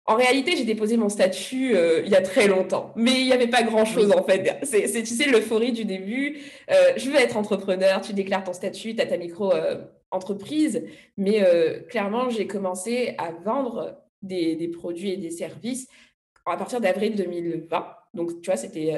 [0.06, 3.32] en réalité, j'ai déposé mon statut euh, il y a très longtemps, mais il n'y
[3.32, 4.58] avait pas grand-chose en fait.
[4.62, 6.40] C'est, tu sais, l'euphorie du début.
[6.70, 11.42] Euh, je veux être entrepreneur, tu déclares ton statut, tu as ta micro-entreprise, euh, mais
[11.88, 15.88] clairement, j'ai commencé à vendre des, produits et des services
[16.44, 17.86] à partir d'avril 2020.
[18.12, 18.92] Donc, tu vois, c'était,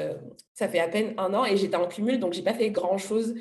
[0.53, 3.33] ça fait à peine un an et j'étais en cumul, donc j'ai pas fait grand-chose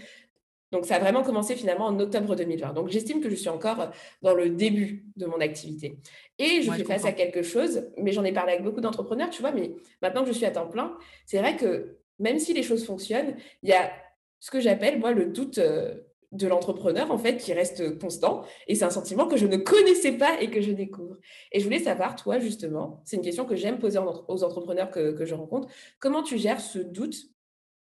[0.73, 2.73] donc, ça a vraiment commencé finalement en octobre 2020.
[2.73, 3.91] Donc, j'estime que je suis encore
[4.23, 5.99] dans le début de mon activité.
[6.39, 9.43] Et je fais face à quelque chose, mais j'en ai parlé avec beaucoup d'entrepreneurs, tu
[9.43, 12.63] vois, mais maintenant que je suis à temps plein, c'est vrai que même si les
[12.63, 13.93] choses fonctionnent, il y a
[14.41, 15.95] ce que j'appelle, moi, le doute euh,
[16.33, 18.45] de l'entrepreneur, en fait, qui reste constant.
[18.67, 21.17] Et c'est un sentiment que je ne connaissais pas et que je découvre.
[21.53, 25.13] Et je voulais savoir, toi, justement, c'est une question que j'aime poser aux entrepreneurs que,
[25.13, 25.69] que je rencontre,
[26.01, 27.17] comment tu gères ce doute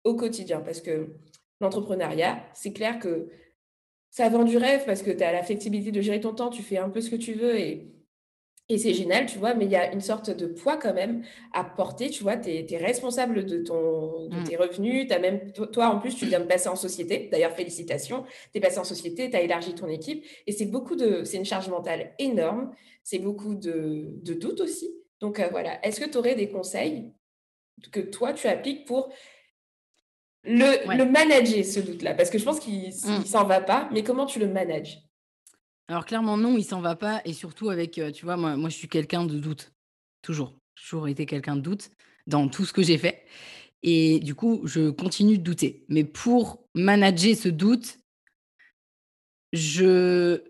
[0.06, 0.62] au quotidien?
[0.62, 1.10] Parce que
[1.60, 3.30] l'entrepreneuriat, c'est clair que
[4.10, 6.64] ça vend du rêve parce que tu as la flexibilité de gérer ton temps, tu
[6.64, 7.94] fais un peu ce que tu veux et,
[8.72, 11.24] et c'est génial, tu vois, mais il y a une sorte de poids quand même
[11.54, 14.44] à porter, tu vois, tu es, responsable de, ton, de mmh.
[14.44, 18.24] tes revenus, as même, toi en plus, tu viens de passer en société, d'ailleurs félicitations,
[18.52, 21.38] tu es passé en société, tu as élargi ton équipe et c'est beaucoup de, c'est
[21.38, 22.72] une charge mentale énorme,
[23.04, 24.94] c'est beaucoup de, de doutes aussi.
[25.20, 27.12] Donc euh, voilà, est-ce que tu aurais des conseils
[27.92, 29.12] que toi tu appliques pour
[30.44, 33.26] le, manager, ce doute-là Parce que je pense qu'il ne mmh.
[33.26, 35.00] s'en va pas, mais comment tu le manages?
[35.88, 37.22] Alors clairement non, il s'en va pas.
[37.26, 39.74] Et surtout avec, euh, tu vois, moi, moi je suis quelqu'un de doute.
[40.22, 40.54] Toujours.
[40.76, 41.90] J'ai toujours été quelqu'un de doute
[42.28, 43.26] dans tout ce que j'ai fait.
[43.82, 45.86] Et du coup, je continue de douter.
[45.90, 47.98] Mais pour manager ce doute,
[49.52, 50.44] je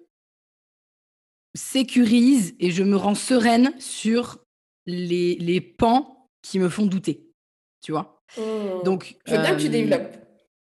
[1.56, 4.39] sécurise et je me rends sereine sur
[4.86, 7.32] les, les pans qui me font douter.
[7.82, 8.18] Tu vois?
[8.37, 8.83] Mmh.
[8.83, 10.15] Donc, je veux bien que tu développes.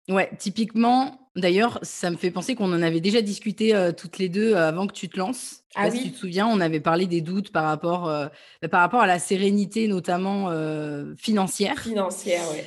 [0.09, 4.55] Ouais, typiquement, d'ailleurs, ça me fait penser qu'on en avait déjà discuté toutes les deux
[4.55, 5.63] avant que tu te lances.
[5.75, 5.97] ah oui.
[5.97, 9.07] Si tu te souviens, on avait parlé des doutes par rapport, bah, par rapport à
[9.07, 10.51] la sérénité, notamment
[11.15, 11.79] financière.
[11.79, 12.59] Financière, oui.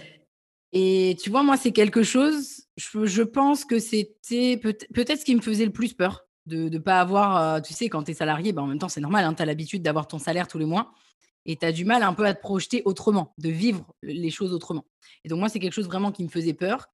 [0.72, 5.40] Et tu vois, moi, c'est quelque chose, je, pense que c'était peut-être ce qui me
[5.40, 8.62] faisait le plus peur, de ne pas avoir, tu sais, quand tu es salarié, bah,
[8.62, 10.92] en même temps, c'est normal, hein, tu as l'habitude d'avoir ton salaire tous les mois
[11.46, 14.52] et tu as du mal un peu à te projeter autrement, de vivre les choses
[14.52, 14.85] autrement.
[15.24, 16.88] Et donc moi, c'est quelque chose vraiment qui me faisait peur.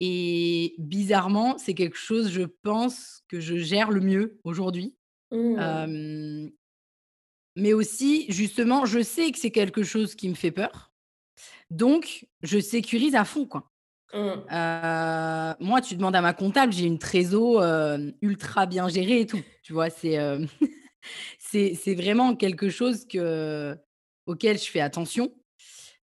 [0.00, 4.94] Et bizarrement, c'est quelque chose, je pense, que je gère le mieux aujourd'hui.
[5.30, 6.50] Mmh.
[7.56, 10.92] mais aussi, justement, je sais que c'est quelque chose qui me fait peur.
[11.70, 13.72] Donc, je sécurise à fond, quoi.
[14.12, 15.64] Mmh.
[15.64, 17.64] moi, tu demandes à ma comptable, j'ai une trésor
[18.20, 19.42] ultra bien gérée et tout.
[19.62, 20.18] Tu vois, c'est
[21.74, 23.76] c'est vraiment quelque chose que,
[24.26, 25.32] auquel je fais attention.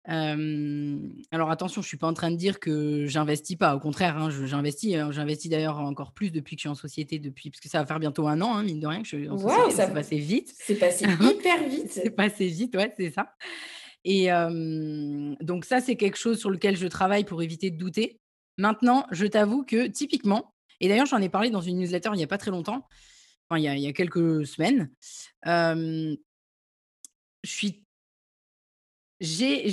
[0.05, 3.75] alors attention, je suis pas en train de dire que j'investis pas.
[3.75, 4.95] Au contraire, hein, j'investis.
[4.95, 7.79] Hein, j'investis d'ailleurs encore plus depuis que je suis en société, depuis parce que ça
[7.79, 9.71] va faire bientôt un an, hein, mine de rien, que je suis en société.
[9.71, 10.53] Ça va passer vite.
[10.57, 11.91] C'est passé hyper vite.
[11.91, 13.33] c'est passé vite, ouais, c'est ça.
[14.03, 14.29] Et
[15.41, 18.19] donc ça, c'est quelque chose sur lequel je travaille pour éviter de douter.
[18.57, 22.23] Maintenant, je t'avoue que typiquement, et d'ailleurs j'en ai parlé dans une newsletter il n'y
[22.23, 22.87] a pas très longtemps,
[23.57, 24.89] il y a, quelques semaines.
[25.45, 26.15] je
[27.45, 27.83] suis.
[29.19, 29.69] J'ai,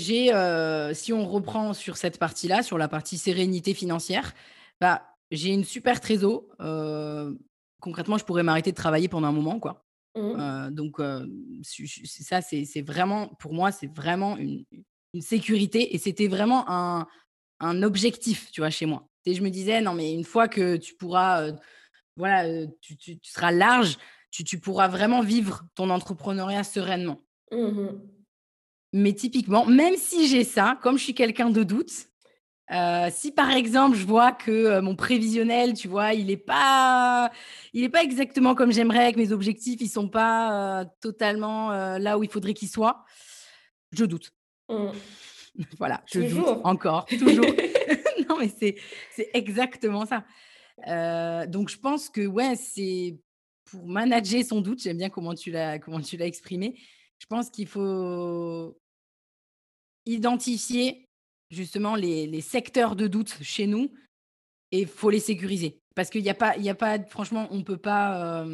[0.95, 4.35] si on reprend sur cette partie-là, sur la partie sérénité financière,
[4.81, 6.45] bah, j'ai une super trésor.
[7.81, 9.85] concrètement, je pourrais m'arrêter de travailler pendant un moment, quoi.
[10.17, 10.71] Mmh.
[10.71, 11.01] donc,
[11.63, 14.65] ça, c'est, vraiment, pour moi, c'est vraiment une,
[15.21, 17.09] sécurité et c'était vraiment un,
[17.61, 19.09] un objectif, tu vois, chez moi.
[19.25, 21.53] Et je me disais, non, mais une fois que tu pourras
[22.19, 23.97] voilà, tu, seras large,
[24.31, 27.23] tu, pourras vraiment vivre ton entrepreneuriat sereinement.
[27.53, 27.89] Mmh
[28.93, 32.07] Mais typiquement, même si j'ai ça, comme je suis quelqu'un de doute,
[32.71, 37.33] Euh, si par exemple, je vois que euh, mon prévisionnel, tu vois, il n'est pas,
[37.73, 42.19] il est pas exactement comme j'aimerais, que mes objectifs, ils sont pas euh, totalement là
[42.19, 43.07] où il faudrait qu'ils soient,
[43.93, 44.33] je doute.
[44.69, 44.91] Mmh.
[45.79, 47.47] voilà, je doute encore, toujours.
[48.29, 48.77] non, mais c'est
[49.33, 50.25] exactement ça.
[50.87, 53.19] Donc, je pense que, ouais, c'est
[53.65, 55.79] pour manager son doute, j'aime bien comment tu l'as,
[56.21, 56.81] exprimé.
[57.19, 58.79] Je pense qu'il faut
[60.07, 61.05] identifier
[61.51, 63.93] justement les, secteurs de doute chez nous
[64.73, 65.81] et faut les sécuriser.
[65.95, 68.47] Parce qu'il n'y a pas, a pas, franchement, on peut pas,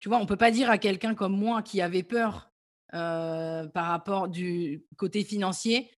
[0.00, 2.50] tu vois, on peut pas dire à quelqu'un comme moi qui avait peur
[2.90, 5.90] par rapport du côté financier,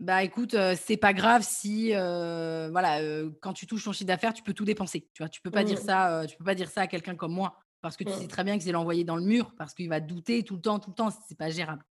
[0.00, 3.00] bah écoute, c'est pas grave si, voilà,
[3.40, 5.08] quand tu touches ton chiffre d'affaires, tu peux tout dépenser.
[5.12, 5.86] Tu vois, tu peux pas dire mmh.
[5.86, 8.28] ça, tu peux pas dire ça à quelqu'un comme moi parce que tu sais mmh.
[8.28, 10.78] très bien que c'est l'envoyer dans le mur parce qu'il va douter tout le temps,
[10.78, 11.84] tout le temps, c'est pas gérable.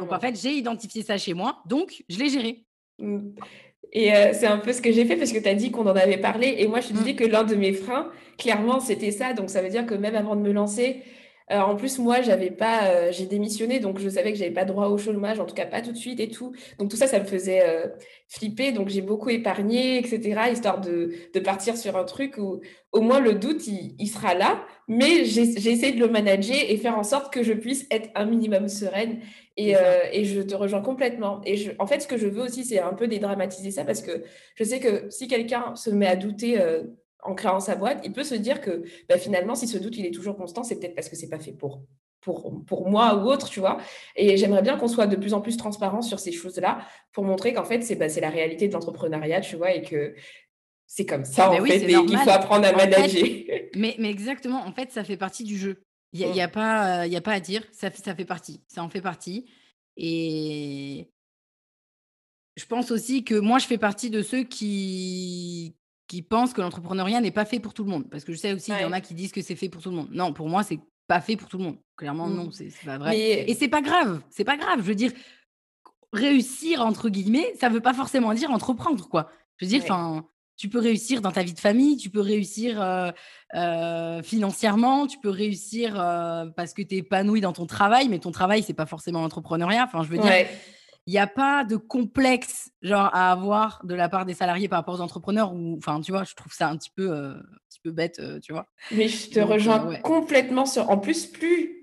[0.00, 2.64] Donc en fait, j'ai identifié ça chez moi, donc je l'ai géré.
[2.98, 3.30] Mmh.
[3.92, 5.96] Et c'est un peu ce que j'ai fait parce que tu as dit qu'on en
[5.96, 6.56] avait parlé.
[6.58, 9.32] Et moi, je te disais que l'un de mes freins, clairement, c'était ça.
[9.32, 11.02] Donc, ça veut dire que même avant de me lancer,
[11.50, 14.98] en plus, moi, j'avais pas, j'ai démissionné, donc je savais que j'avais pas droit au
[14.98, 16.52] chômage, en tout cas pas tout de suite et tout.
[16.78, 17.62] Donc tout ça, ça me faisait
[18.28, 18.72] flipper.
[18.72, 22.60] Donc j'ai beaucoup épargné, etc., histoire de, de, partir sur un truc où
[22.92, 24.64] au moins le doute, il, sera là.
[24.88, 28.24] Mais j'ai essayé de le manager et faire en sorte que je puisse être un
[28.24, 29.20] minimum sereine.
[29.56, 29.74] Et,
[30.12, 31.40] et je te rejoins complètement.
[31.44, 34.02] Et je, en fait, ce que je veux aussi, c'est un peu dédramatiser ça parce
[34.02, 34.24] que
[34.56, 36.58] je sais que si quelqu'un se met à douter
[37.26, 40.06] en créant sa boîte, il peut se dire que bah, finalement, si ce doute il
[40.06, 41.82] est toujours constant, c'est peut-être parce que c'est pas fait pour,
[42.20, 43.78] pour, pour moi ou autre, tu vois.
[44.14, 46.78] Et j'aimerais bien qu'on soit de plus en plus transparent sur ces choses-là
[47.12, 50.14] pour montrer qu'en fait, c'est bah, la réalité de l'entrepreneuriat, tu vois, et que
[50.86, 53.22] c'est comme ça, en fait, et qu'il faut apprendre à manager.
[53.74, 55.82] mais, mais exactement, en fait, ça fait partie du jeu.
[56.12, 58.82] Il n'y a, y a, pas, a pas à dire, ça, ça fait partie, ça
[58.82, 59.46] en fait partie.
[59.96, 61.10] Et
[62.56, 65.74] je pense aussi que moi, je fais partie de ceux qui,
[66.08, 68.08] qui pensent que l'entrepreneuriat n'est pas fait pour tout le monde.
[68.10, 69.82] Parce que je sais aussi, qu'il y en a qui disent que c'est fait pour
[69.82, 70.08] tout le monde.
[70.12, 71.76] Non, pour moi, c'est pas fait pour tout le monde.
[71.96, 72.52] Clairement, non, mmh.
[72.52, 73.18] c'est pas vrai.
[73.48, 74.20] Et c'est pas grave.
[74.30, 74.80] C'est pas grave.
[74.80, 75.12] Je veux dire,
[76.12, 79.30] réussir, entre guillemets, ça veut pas forcément dire entreprendre, quoi.
[79.56, 80.26] Je veux dire, enfin.
[80.58, 83.10] Tu peux réussir dans ta vie de famille, tu peux réussir euh,
[83.54, 88.20] euh, financièrement, tu peux réussir euh, parce que tu es épanoui dans ton travail, mais
[88.20, 89.84] ton travail, c'est pas forcément l'entrepreneuriat.
[89.84, 90.32] Enfin, je veux dire,
[91.06, 94.80] il n'y a pas de complexe genre à avoir de la part des salariés par
[94.80, 97.58] rapport aux entrepreneurs ou enfin tu vois je trouve ça un petit peu euh, un
[97.68, 98.66] petit peu bête euh, tu vois.
[98.90, 101.76] Mais je te rejoins euh, complètement sur en plus plus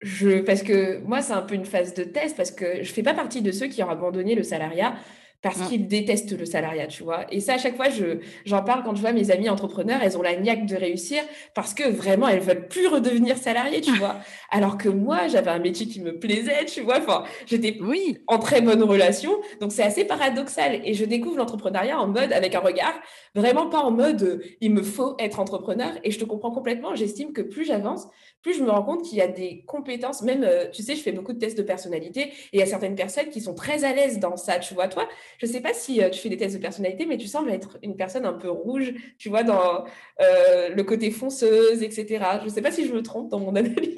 [0.00, 3.02] je parce que moi c'est un peu une phase de test parce que je fais
[3.02, 4.94] pas partie de ceux qui ont abandonné le salariat
[5.42, 5.66] parce mmh.
[5.68, 7.24] qu'ils détestent le salariat, tu vois.
[7.32, 10.18] Et ça, à chaque fois, je, j'en parle quand je vois mes amis entrepreneurs, elles
[10.18, 11.22] ont la niaque de réussir
[11.54, 14.16] parce que vraiment, elles veulent plus redevenir salariées, tu vois.
[14.50, 16.98] Alors que moi, j'avais un métier qui me plaisait, tu vois.
[16.98, 18.18] Enfin, j'étais oui.
[18.26, 19.32] en très bonne relation.
[19.60, 20.80] Donc, c'est assez paradoxal.
[20.84, 22.94] Et je découvre l'entrepreneuriat en mode, avec un regard,
[23.34, 25.92] vraiment pas en mode, il me faut être entrepreneur.
[26.04, 26.94] Et je te comprends complètement.
[26.94, 28.06] J'estime que plus j'avance,
[28.42, 31.02] plus je me rends compte qu'il y a des compétences, même, euh, tu sais, je
[31.02, 33.84] fais beaucoup de tests de personnalité et il y a certaines personnes qui sont très
[33.84, 34.88] à l'aise dans ça, tu vois.
[34.88, 35.06] Toi,
[35.38, 37.50] je ne sais pas si euh, tu fais des tests de personnalité, mais tu sembles
[37.50, 39.84] être une personne un peu rouge, tu vois, dans
[40.22, 42.24] euh, le côté fonceuse, etc.
[42.40, 43.94] Je ne sais pas si je me trompe dans mon analyse.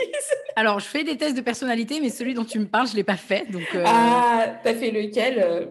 [0.56, 2.96] Alors, je fais des tests de personnalité, mais celui dont tu me parles, je ne
[2.96, 3.48] l'ai pas fait.
[3.50, 5.68] Donc, Ah, tu as fait lequel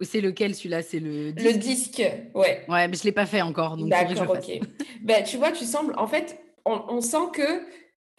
[0.00, 0.82] C'est lequel celui-là?
[0.82, 2.02] C'est le disque Le disque,
[2.34, 2.62] ouais.
[2.68, 3.76] Ouais, mais je ne l'ai pas fait encore.
[3.76, 4.60] D'accord, ok.
[5.02, 7.42] ben, tu vois, tu sembles, en fait, on sent que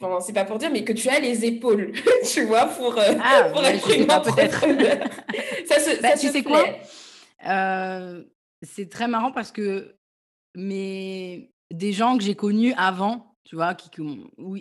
[0.04, 1.94] Enfin, c'est pas pour dire, mais que tu as les épaules,
[2.32, 4.60] tu vois, pour, euh, ah, pour être une peut-être.
[5.68, 6.66] ça se, bah, tu sais quoi?
[7.48, 8.24] Euh,
[8.62, 9.96] C'est très marrant parce que
[10.56, 13.90] mais des gens que j'ai connus avant, tu vois, qui,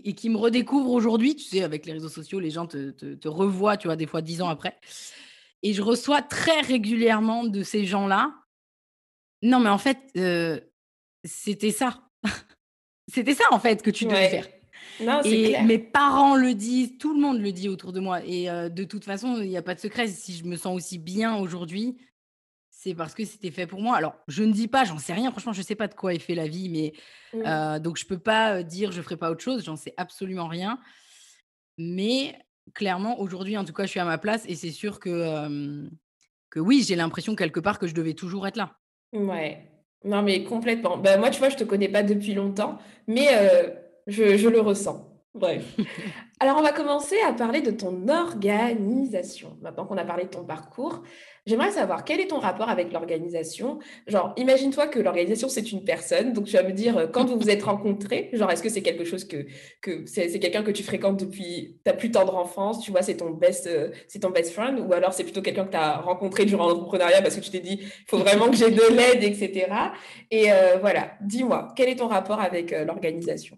[0.04, 3.28] et qui me redécouvrent aujourd'hui, tu sais, avec les réseaux sociaux, les gens te, te,
[3.28, 4.78] revoient, tu vois, des fois dix ans après.
[5.62, 8.34] Et je reçois très régulièrement de ces gens-là.
[9.42, 10.60] Non, mais en fait, euh,
[11.24, 12.02] c'était ça.
[13.12, 14.46] c'était ça, en fait, que tu devais faire
[15.24, 18.24] et mes parents le disent, tout le monde le dit autour de moi.
[18.24, 20.08] Et de toute façon, il n'y a pas de secret.
[20.08, 21.96] Si je me sens aussi bien aujourd'hui,
[22.70, 23.96] c'est parce que c'était fait pour moi.
[23.96, 25.30] Alors, je ne dis pas, j'en sais rien.
[25.30, 26.92] Franchement, je ne sais pas de quoi est fait la vie, mais
[27.32, 27.78] mmh.
[27.78, 29.64] donc je ne peux pas dire je ne ferai pas autre chose.
[29.64, 30.78] J'en sais absolument rien.
[31.78, 32.38] Mais
[32.74, 35.88] clairement, aujourd'hui, en tout cas, je suis à ma place et c'est sûr que,
[36.50, 38.78] que oui, j'ai l'impression quelque part que je devais toujours être là.
[39.12, 39.68] Ouais.
[40.04, 40.96] Non, mais complètement.
[40.96, 43.28] Ben, moi, tu vois, je ne te connais pas depuis longtemps, mais
[44.06, 45.08] je, le ressens.
[45.34, 45.64] Bref.
[46.40, 49.56] Alors, on va commencer à parler de ton organisation.
[49.62, 51.02] Maintenant qu'on a parlé de ton parcours,
[51.46, 53.78] j'aimerais savoir quel est ton rapport avec l'organisation?
[54.06, 56.34] Genre, imagine-toi que l'organisation, c'est une personne.
[56.34, 58.82] Donc, tu vas me dire, euh, quand vous vous êtes rencontrés, genre, est-ce que c'est
[58.82, 59.46] quelque chose que,
[59.80, 63.30] que c'est, quelqu'un que tu fréquentes depuis ta plus tendre enfance, tu vois, c'est ton
[63.30, 66.44] best, euh, c'est ton best friend, ou alors c'est plutôt quelqu'un que tu as rencontré
[66.44, 69.72] durant l'entrepreneuriat parce que tu t'es dit, il faut vraiment que j'ai de l'aide, etc.
[70.30, 73.56] Et euh, voilà, dis-moi, quel est ton rapport avec l'organisation?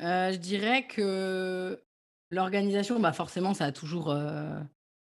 [0.00, 1.82] Je dirais que
[2.30, 4.16] l'organisation, bah, forcément, ça a toujours,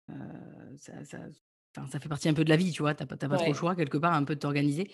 [0.10, 2.93] ça fait partie un peu de la vie, tu vois?
[2.93, 4.91] Tu pas pas trop le choix quelque part, un peu de t'organiser.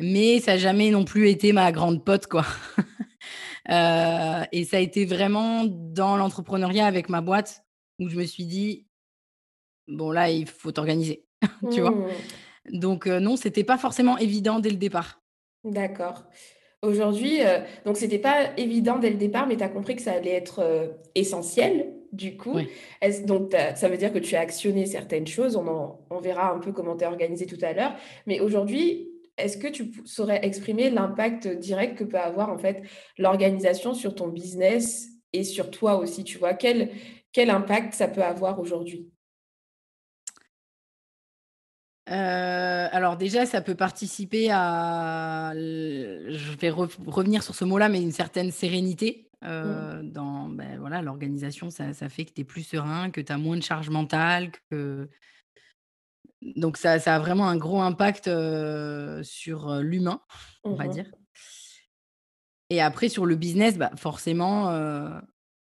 [0.00, 2.44] Mais ça n'a jamais non plus été ma grande pote, quoi.
[3.68, 7.64] et ça a été vraiment dans l'entrepreneuriat avec ma boîte
[7.98, 8.86] où je me suis dit:
[9.88, 11.26] «Bon là, il faut t'organiser»,
[11.72, 11.90] tu vois?
[11.90, 12.08] Mmh.
[12.72, 15.20] Donc non, c'était pas forcément évident dès le départ.
[15.64, 16.24] D'accord.
[16.82, 20.12] Aujourd'hui, euh, donc c'était pas évident dès le départ, mais tu as compris que ça
[20.12, 22.56] allait être euh, essentiel, du coup.
[23.26, 26.72] donc ça veut dire que tu as actionné certaines choses, on, on verra un peu
[26.72, 27.94] comment tu es organisé tout à l'heure.
[28.26, 32.82] Mais aujourd'hui, est-ce que tu saurais exprimer l'impact direct que peut avoir en fait
[33.18, 36.54] l'organisation sur ton business et sur toi aussi, tu vois?
[36.54, 36.90] Quel,
[37.32, 39.10] quel impact ça peut avoir aujourd'hui?
[42.08, 48.50] Alors déjà, ça peut participer à je vais revenir sur ce mot-là, mais une certaine
[48.50, 50.10] sérénité, mmh.
[50.10, 51.70] dans, ben, voilà, l'organisation.
[51.70, 55.08] Ça fait que tu es plus serein, que tu as moins de charge mentale, que
[56.42, 58.24] donc ça a vraiment un gros impact,
[59.22, 60.20] sur, l'humain,
[60.64, 61.10] on va mmh dire.
[62.70, 64.70] Et après sur le business, bah, forcément,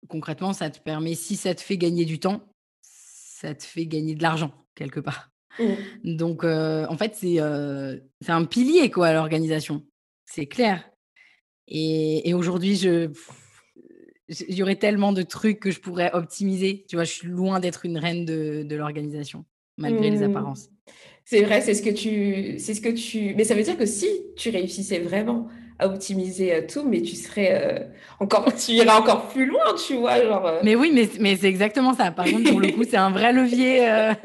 [0.08, 2.42] concrètement, ça te permet si ça te fait gagner du temps,
[2.80, 5.30] ça te fait gagner de l'argent quelque part.
[5.58, 6.16] Mmh.
[6.16, 7.38] Donc, en fait, c'est
[8.20, 9.82] c'est un pilier, quoi, l'organisation.
[10.24, 10.88] C'est clair.
[11.68, 13.10] Et, aujourd'hui, je
[14.28, 16.84] il y aurait tellement de trucs que je pourrais optimiser.
[16.88, 19.44] Tu vois, je suis loin d'être une reine de, de l'organisation,
[19.76, 20.30] malgré les mmh.
[20.30, 20.68] apparences.
[21.24, 23.34] C'est vrai, c'est ce que tu, c'est ce que tu.
[23.36, 27.88] Mais ça veut dire que si tu réussissais vraiment à optimiser tout, mais tu serais
[28.20, 30.60] encore, tu irais encore plus loin, tu vois, genre.
[30.62, 32.10] Mais oui, mais, mais c'est exactement ça.
[32.10, 33.86] Par contre, pour le coup, c'est un vrai levier.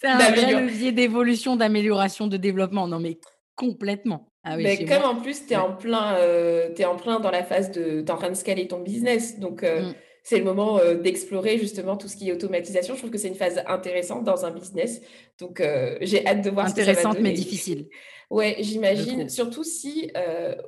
[0.00, 2.86] C'est un vrai levier d'évolution, d'amélioration, de développement.
[2.86, 3.18] Non, mais
[3.56, 4.28] complètement.
[4.44, 7.42] Ah mais comme en plus, tu es, en plein, euh, es en plein dans la
[7.42, 8.00] phase de.
[8.00, 9.38] Tu es en train de scaler ton business.
[9.40, 9.94] Donc, euh, mm.
[10.22, 12.94] c'est le moment euh, d'explorer justement tout ce qui est automatisation.
[12.94, 15.02] Je trouve que c'est une phase intéressante dans un business.
[15.40, 15.62] Donc,
[16.00, 17.88] j'ai hâte de voir ce que ça va Intéressante, mais difficile.
[18.30, 19.28] Ouais, j'imagine.
[19.28, 20.10] Surtout si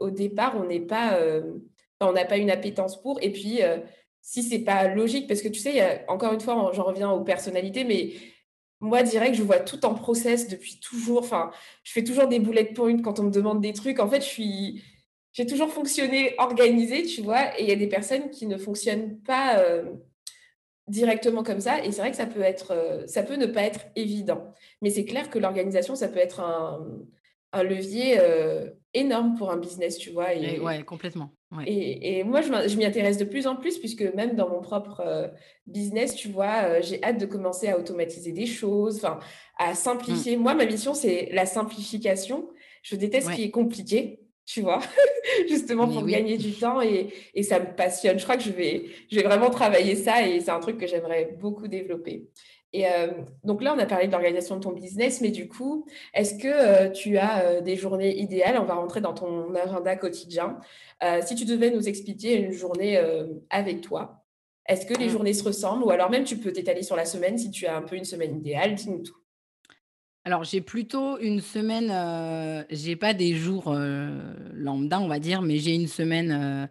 [0.01, 1.21] au départ, on n'est pas.
[2.01, 3.23] on n'a pas une appétence pour.
[3.23, 3.61] Et puis,
[4.23, 7.11] si c'est pas logique, parce que tu sais, y a, encore une fois, j'en reviens
[7.11, 8.13] aux personnalités, mais
[8.81, 11.21] moi, direct, je vois tout en process depuis toujours.
[11.21, 11.51] Enfin,
[11.85, 14.01] je fais toujours des bullet points quand on me demande des trucs.
[14.01, 14.83] En fait, je suis,
[15.33, 17.59] j'ai toujours fonctionné organisé, tu vois.
[17.59, 19.85] Et il y a des personnes qui ne fonctionnent pas euh,
[20.89, 21.85] directement comme ça.
[21.85, 24.55] Et c'est vrai que ça peut être, euh, ça peut ne pas être évident.
[24.81, 26.81] Mais c'est clair que l'organisation, ça peut être un,
[27.53, 30.35] un levier euh, énorme pour un business, tu vois.
[30.35, 31.33] Et, ouais, complètement.
[31.67, 35.29] Et, moi, je m'y intéresse de plus en plus, puisque même dans mon propre euh,
[35.67, 39.05] business, tu vois, euh, j'ai hâte de commencer à automatiser des choses,
[39.59, 40.37] à simplifier.
[40.37, 40.41] Mmh.
[40.43, 42.49] Moi, ma mission, c'est la simplification.
[42.83, 44.81] Je déteste ce qui est compliqué, tu vois,
[45.49, 48.19] justement pour gagner du temps et, et, ça me passionne.
[48.19, 50.87] Je crois que je vais, je vais vraiment travailler ça et c'est un truc que
[50.87, 52.29] j'aimerais beaucoup développer.
[52.73, 53.09] Et euh,
[53.43, 56.49] donc là, on a parlé de l'organisation de ton business, mais du coup, est-ce que
[56.49, 58.59] euh, tu as euh, des journées idéales?
[58.59, 60.59] On va rentrer dans ton agenda quotidien.
[61.23, 63.01] si tu devais nous expliquer une journée
[63.49, 64.25] avec toi,
[64.67, 65.11] est-ce que les mmh.
[65.11, 65.83] journées se ressemblent?
[65.83, 68.05] Ou alors même tu peux t'étaler sur la semaine si tu as un peu une
[68.05, 69.17] semaine idéale Dis-nous tout.
[70.25, 73.75] Alors, j'ai plutôt une semaine, j'ai pas des jours
[74.53, 76.69] lambda, on va dire, mais j'ai une semaine,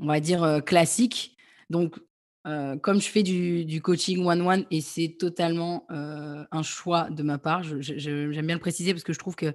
[0.00, 1.36] on va dire, classique.
[1.68, 1.98] Donc,
[2.44, 8.46] comme je fais du, coaching one-one et c'est totalement un choix de ma part, j'aime
[8.46, 9.54] bien le préciser parce que je trouve que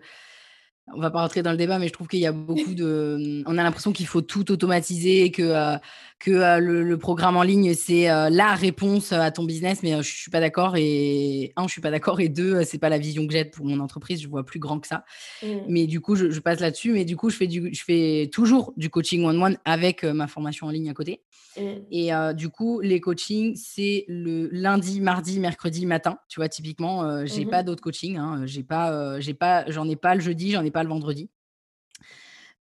[0.96, 3.44] on va pas rentrer dans le débat, mais je trouve qu'il y a beaucoup de.
[3.46, 5.78] On a l'impression qu'il faut tout automatiser, que, euh,
[6.20, 10.10] que euh, le, programme en ligne, c'est euh, la réponse à ton business, mais je
[10.10, 10.76] suis pas d'accord.
[10.78, 12.20] Et un, je suis pas d'accord.
[12.20, 14.22] Et deux, c'est pas la vision que j'ai pour mon entreprise.
[14.22, 15.04] Je vois plus grand que ça.
[15.44, 15.48] Mmh.
[15.68, 16.94] Mais du coup, je, passe là-dessus.
[16.94, 20.68] Mais du coup, je fais, du, je fais toujours du coaching one-one avec ma formation
[20.68, 21.22] en ligne à côté.
[21.58, 21.62] Mmh.
[21.92, 26.18] Et du coup, les coachings, c'est le lundi, mardi, mercredi matin.
[26.28, 28.18] Tu vois, typiquement, j'ai mmh pas d'autres coachings.
[28.18, 28.42] Hein.
[28.46, 31.30] J'ai pas, j'ai pas, j'en ai pas le jeudi, j'en ai pas le vendredi.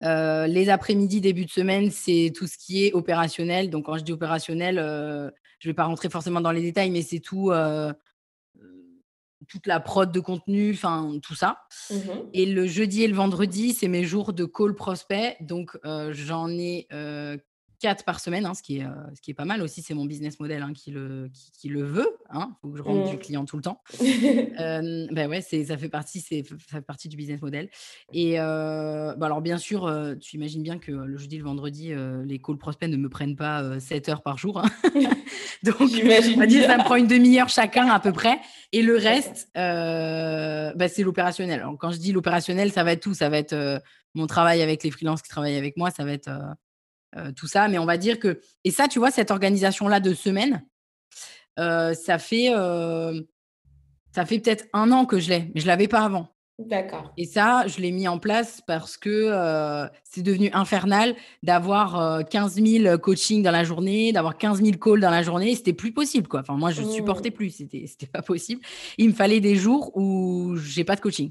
[0.04, 3.70] Euh, les après-midi, début de semaine, c'est tout ce qui est opérationnel.
[3.70, 6.90] Donc, quand je dis opérationnel, euh, je ne vais pas rentrer forcément dans les détails,
[6.90, 7.92] mais c'est tout, euh,
[9.48, 11.58] toute la prod de contenu, enfin, tout ça.
[11.90, 11.96] Mmh
[12.34, 15.36] et le jeudi et le vendredi, c'est mes jours de call prospect.
[15.40, 16.86] Donc, j'en ai
[17.80, 19.82] 4 par semaine, hein, ce, qui est, euh, ce qui est pas mal aussi.
[19.82, 22.08] C'est mon business model hein, qui, le, qui, le veut.
[22.32, 22.56] Il hein.
[22.60, 23.20] faut que je rende du mmh.
[23.20, 23.82] client tout le temps.
[24.02, 27.70] euh, ben ouais, ça fait, partie, ça fait partie du business model.
[28.12, 31.92] Et euh, bah alors, bien sûr, tu imagines bien que le jeudi, le vendredi,
[32.24, 34.62] les calls prospects ne me prennent pas 7 heures par jour.
[35.62, 38.38] Donc, on va dire ça me prend une demi-heure chacun à peu près.
[38.72, 41.64] Et le reste, bah, c'est l'opérationnel.
[41.78, 43.14] quand je dis l'opérationnel, ça va être tout.
[43.14, 43.80] Ça va être
[44.14, 46.30] mon travail avec les freelances qui travaillent avec moi, ça va être
[47.36, 47.68] tout ça.
[47.68, 48.40] Mais on va dire que.
[48.64, 50.64] Et ça, tu vois, cette organisation-là de semaine,
[51.56, 52.48] ça fait,
[54.14, 56.28] ça fait peut-être un an que je l'ai, mais je ne l'avais pas avant.
[56.58, 57.12] D'accord.
[57.16, 62.98] Et ça, je l'ai mis en place parce que c'est devenu infernal d'avoir 15 000
[62.98, 65.54] coachings dans la journée, d'avoir 15 000 calls dans la journée.
[65.54, 66.40] C'était plus possible, quoi.
[66.40, 66.90] Enfin, moi, je ne mmh.
[66.90, 67.50] supportais plus.
[67.50, 68.60] C'était, c'était pas possible.
[68.98, 71.30] Il me fallait des jours où j'ai pas de coaching.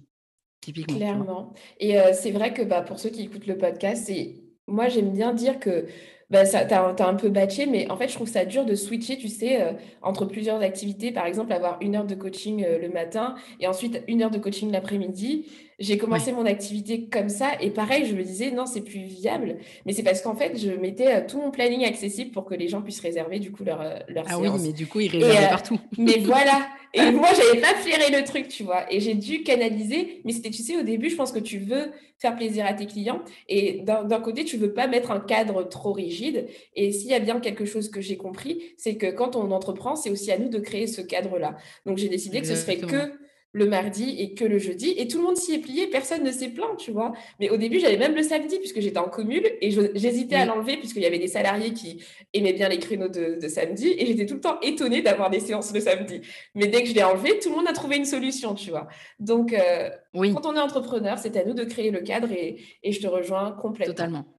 [0.61, 0.95] Typiquement.
[0.95, 1.53] Clairement.
[1.79, 5.33] Et c'est vrai que bah, pour ceux qui écoutent le podcast, c'est moi, j'aime bien
[5.33, 5.85] dire que
[6.29, 8.75] bah, ça, tu as, un peu batché, mais en fait, je trouve ça dur de
[8.75, 11.11] switcher, tu sais, euh, entre plusieurs activités.
[11.11, 14.37] Par exemple, avoir une heure de coaching euh, le matin et ensuite une heure de
[14.37, 15.45] coaching l'après-midi.
[15.79, 19.57] J'ai commencé mon activité comme ça et pareil, je me disais non, c'est plus viable.
[19.85, 22.67] Mais c'est parce qu'en fait, je mettais euh, tout mon planning accessible pour que les
[22.67, 25.79] gens puissent réserver du coup leur, leur ah oui, mais du coup, ils réservaient partout.
[25.97, 26.67] mais voilà.
[26.93, 28.91] Et moi, j'avais pas flairé le truc, tu vois.
[28.91, 30.21] Et j'ai dû canaliser.
[30.25, 32.87] Mais c'était, tu sais, au début, je pense que tu veux faire plaisir à tes
[32.87, 33.21] clients.
[33.47, 36.47] Et d'un côté, tu veux pas mettre un cadre trop rigide.
[36.75, 39.95] Et s'il y a bien quelque chose que j'ai compris, c'est que quand on entreprend,
[39.95, 41.57] c'est aussi à nous de créer ce cadre-là.
[41.85, 43.11] Donc, j'ai décidé que ce serait que
[43.53, 44.93] le mardi et que le jeudi.
[44.97, 47.13] Et tout le monde s'y est plié, personne ne s'est plaint, tu vois.
[47.39, 50.77] Mais au début, j'avais même le samedi, puisque j'étais en commune, et j'hésitais à l'enlever,
[50.77, 54.35] puisqu'il y avait des salariés qui aimaient bien les créneaux de, samedi, et j'étais tout
[54.35, 56.21] le temps étonnée d'avoir des séances le samedi.
[56.55, 58.87] Mais dès que je l'ai enlevé, tout le monde a trouvé une solution, tu vois.
[59.19, 62.91] Donc, euh, quand on est entrepreneur, c'est à nous de créer le cadre, et, et
[62.91, 63.93] je te rejoins complètement.
[63.93, 64.36] Totalement.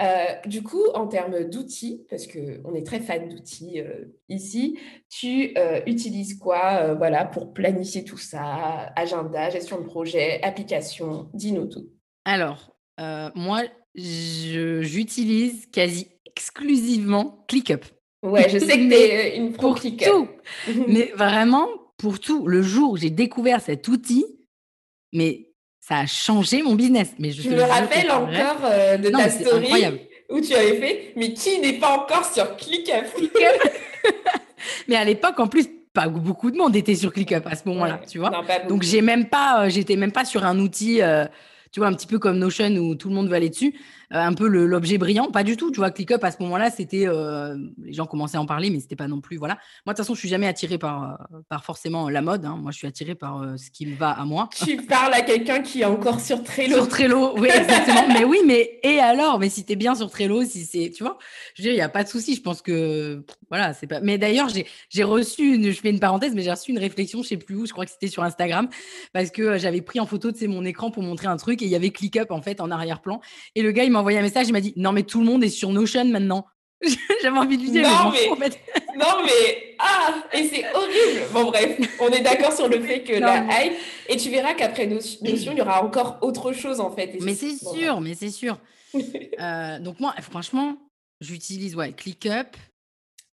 [0.00, 4.78] Euh, du coup, en termes d'outils, parce qu'on est très fan d'outils euh, ici,
[5.10, 11.66] tu euh, utilises quoi voilà, pour planifier tout ça Agenda, gestion de projet, application Dis-nous
[11.66, 11.90] tout.
[12.24, 12.76] Alors,
[13.34, 13.62] moi,
[13.94, 17.84] j'utilise quasi exclusivement ClickUp.
[18.22, 20.28] Ouais, je sais que tu es une pro pour tout.
[20.88, 22.46] mais vraiment, pour tout.
[22.46, 24.26] Le jour où j'ai découvert cet outil,
[25.12, 25.49] mais
[25.90, 27.08] ça a changé mon business.
[27.18, 29.86] Mais je, me rappelle encore euh, de ta story
[30.28, 33.06] où tu avais fait, mais qui n'est pas encore sur ClickUp?
[34.88, 38.00] Mais à l'époque, en plus, pas beaucoup de monde était sur ClickUp à ce moment-là,
[38.08, 38.30] tu vois.
[38.68, 41.24] Donc j'ai même pas, euh, j'étais même pas sur un outil, euh,
[41.72, 43.74] tu vois, un petit peu comme Notion où tout le monde veut aller dessus.
[44.12, 45.30] Euh, un peu l'objet brillant.
[45.30, 45.92] Pas du tout, tu vois.
[45.92, 49.06] ClickUp à ce moment-là, c'était euh, les gens commençaient à en parler, mais c'était pas
[49.06, 49.54] non plus voilà.
[49.86, 51.02] Moi de toute façon, je suis jamais attirée par
[51.32, 52.44] euh, par forcément la mode.
[52.44, 52.58] Hein.
[52.60, 54.48] Moi, je suis attirée par ce qui me va à moi.
[54.64, 56.74] Tu parles à quelqu'un qui est encore sur Trello.
[56.74, 58.08] Sur Trello, oui, exactement.
[58.12, 59.38] mais oui, mais et alors?
[59.38, 61.16] Mais si tu es bien sur Trello, si c'est, tu vois,
[61.54, 62.34] je veux dire, il y a pas de souci.
[62.34, 64.00] Je pense que voilà, c'est pas.
[64.00, 64.48] Mais d'ailleurs,
[64.88, 67.54] j'ai reçu, une, je fais une parenthèse, mais j'ai reçu une réflexion, je sais plus
[67.54, 67.66] où.
[67.66, 68.68] Je crois que c'était sur Instagram,
[69.12, 71.70] parce que j'avais pris en photo de mon écran pour montrer un truc et il
[71.70, 73.20] y avait ClickUp en fait en arrière-plan.
[73.54, 75.26] Et le gars, il m'a envoyé un message, il m'a dit non, mais tout le
[75.26, 76.46] monde est sur Notion maintenant.
[77.22, 78.48] J'avais envie de lui dire, non, mais,
[78.96, 81.26] non, mais, ah, et c'est horrible.
[81.30, 83.74] Bon, bref, on est d'accord sur le fait que la hype,
[84.08, 87.18] et tu verras qu'après Notion, il y aura encore autre chose en fait.
[87.20, 88.58] mais c'est sûr, mais c'est sûr.
[89.40, 90.76] Euh, donc, moi, franchement,
[91.20, 92.56] j'utilise ouais, ClickUp.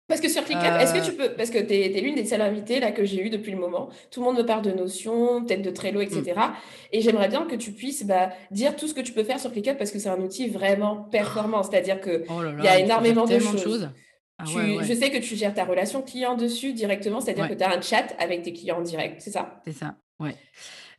[0.08, 1.30] Parce que sur ClickUp, est-ce que tu euh.
[1.30, 3.58] peux, parce que tu es, l'une des seules invitées là, que j'ai eues depuis le
[3.58, 6.34] moment, tout le monde me parle de Notion, peut-être de Trello, etc.
[6.36, 6.54] Mm.
[6.92, 9.52] Et j'aimerais bien que tu puisses bah, dire tout ce que tu peux faire sur
[9.52, 11.64] ClickUp parce que c'est un outil vraiment performant.
[11.64, 13.90] C'est-à-dire qu'il oh y a énormément de choses.
[14.38, 17.72] Ah je sais que tu gères ta relation client dessus directement, c'est-à-dire que tu as
[17.72, 19.62] un chat avec tes clients en direct, c'est ça?
[19.64, 20.36] C'est ça, ouais.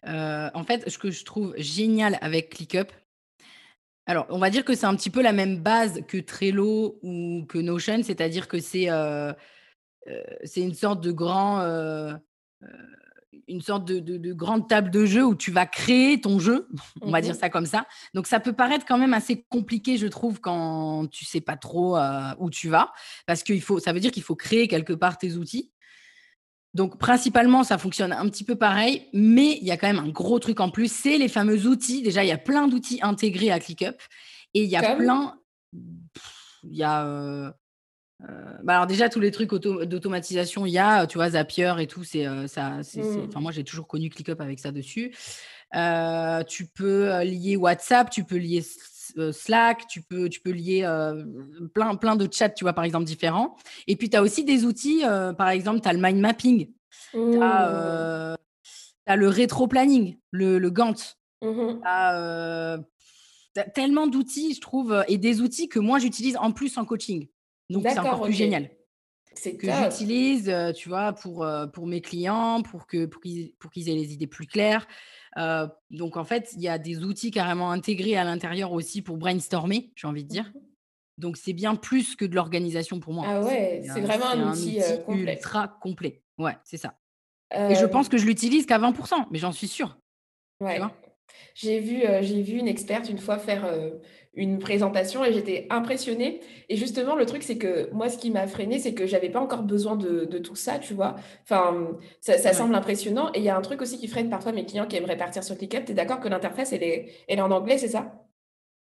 [0.07, 2.93] Euh, en fait, ce que je trouve génial avec ClickUp,
[4.07, 7.45] alors, on va dire que c'est un petit peu la même base que Trello ou
[7.49, 9.33] que Notion, c'est-à-dire que c'est euh,
[10.09, 10.23] euh,
[10.57, 12.15] une sorte de grand, euh,
[13.49, 16.69] une sorte de, grande table de jeu où tu vas créer ton jeu,
[17.03, 17.87] on va dire mmh ça comme ça.
[18.15, 21.99] Donc, ça peut paraître quand même assez compliqué, je trouve, quand tu sais pas trop
[22.39, 22.93] où tu vas,
[23.27, 25.73] parce qu'il faut, ça veut dire qu'il faut créer quelque part tes outils.
[26.77, 30.11] Donc, principalement, ça fonctionne un petit peu pareil, mais il y a quand même un
[30.11, 32.03] gros truc en plus, c'est les fameux outils.
[32.03, 33.97] Déjà, il y a plein d'outils intégrés à ClickUp
[34.53, 35.39] et il y a plein.
[35.73, 37.07] Il y a.
[37.07, 37.51] Euh,
[38.23, 41.87] euh, bah, alors déjà tous les trucs d'automatisation il y a tu vois Zapier et
[41.87, 43.27] tout c'est euh, ça mmh.
[43.29, 45.15] enfin moi j'ai toujours connu ClickUp avec ça dessus
[46.49, 48.65] tu peux lier WhatsApp tu peux lier
[49.33, 50.83] Slack, tu peux, tu peux lier
[51.75, 53.57] plein, plein de chats, tu vois, par exemple, différents.
[53.87, 55.03] Et puis, tu as aussi des outils,
[55.37, 56.71] par exemple, tu as le mind mapping,
[57.13, 58.37] tu as,
[59.09, 62.83] le rétro-planning, le, le, Gantt, mmh
[63.75, 67.27] tellement d'outils, je trouve, et des outils que moi j'utilise en plus en coaching.
[67.71, 68.71] Donc c'est encore plus génial.
[69.33, 73.89] C'est que j'utilise, tu vois, pour, pour mes clients, pour que pour qu'ils pour qu'ils
[73.89, 74.87] aient les idées plus claires.
[75.91, 79.93] Donc en fait, il y a des outils carrément intégrés à l'intérieur aussi pour brainstormer,
[79.95, 80.51] j'ai envie de dire.
[80.55, 80.61] Mmh
[81.19, 83.25] donc c'est bien plus que de l'organisation pour moi.
[83.29, 85.35] Ah ouais, c'est vraiment un, outil, complet.
[85.35, 86.23] ultra complet.
[86.39, 86.99] Ouais, c'est ça.
[87.55, 88.95] Et je pense que je l'utilise qu'à 20
[89.31, 89.99] mais j'en suis sûre.
[90.61, 90.81] Ouais.
[91.55, 93.65] J'ai vu, j'ai vu une experte une fois faire
[94.37, 96.41] une présentation et j'étais impressionnée.
[96.69, 99.41] Et justement, le truc, c'est que moi, ce qui m'a freiné, c'est que j'avais pas
[99.41, 101.17] encore besoin de, tout ça, tu vois.
[101.43, 103.31] Enfin, ça, semble impressionnant.
[103.35, 105.43] Et il y a un truc aussi qui freine parfois mes clients qui aimeraient partir
[105.43, 105.87] sur ClickUp.
[105.87, 108.13] Tu es d'accord que l'interface, elle est, elle est en anglais, c'est ça?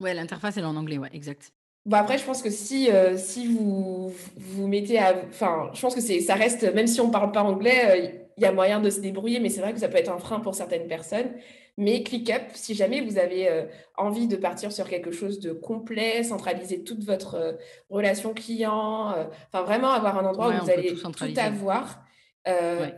[0.01, 1.53] Ouais, l'interface, elle est en anglais, ouais, exact.
[1.87, 5.15] Bon, après, je pense que si, si vous vous mettez à.
[5.29, 8.47] Enfin, je pense que ça reste, même si on ne parle pas anglais, il y
[8.47, 10.55] a moyen de se débrouiller, mais c'est vrai que ça peut être un frein pour
[10.55, 11.31] certaines personnes.
[11.79, 13.65] Mais ClickUp, si jamais vous avez euh,
[13.97, 17.53] envie de partir sur quelque chose de complet, centraliser toute votre euh,
[17.91, 22.03] relation client, euh, enfin vraiment avoir un endroit où vous allez tout, avoir,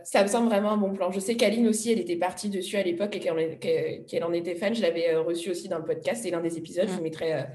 [0.03, 1.11] ça me semble vraiment un bon plan.
[1.11, 4.73] Je sais qu'Aline aussi, elle était partie dessus à l'époque et qu'elle en, était fan.
[4.73, 6.87] Je l'avais reçu aussi dans le podcast, c'est l'un des épisodes.
[6.87, 7.45] Je vous mettrai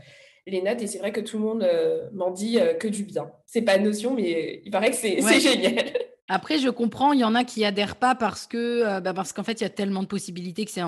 [0.47, 1.67] les notes et c'est vrai que tout le monde
[2.13, 3.31] m'en dit que du bien.
[3.47, 5.85] C'est pas une notion, mais il paraît que c'est génial.
[6.29, 9.33] Après, je comprends, il y en a qui adhèrent pas parce que euh, bah, parce
[9.33, 10.81] qu'en fait, il y a tellement de possibilités que c'est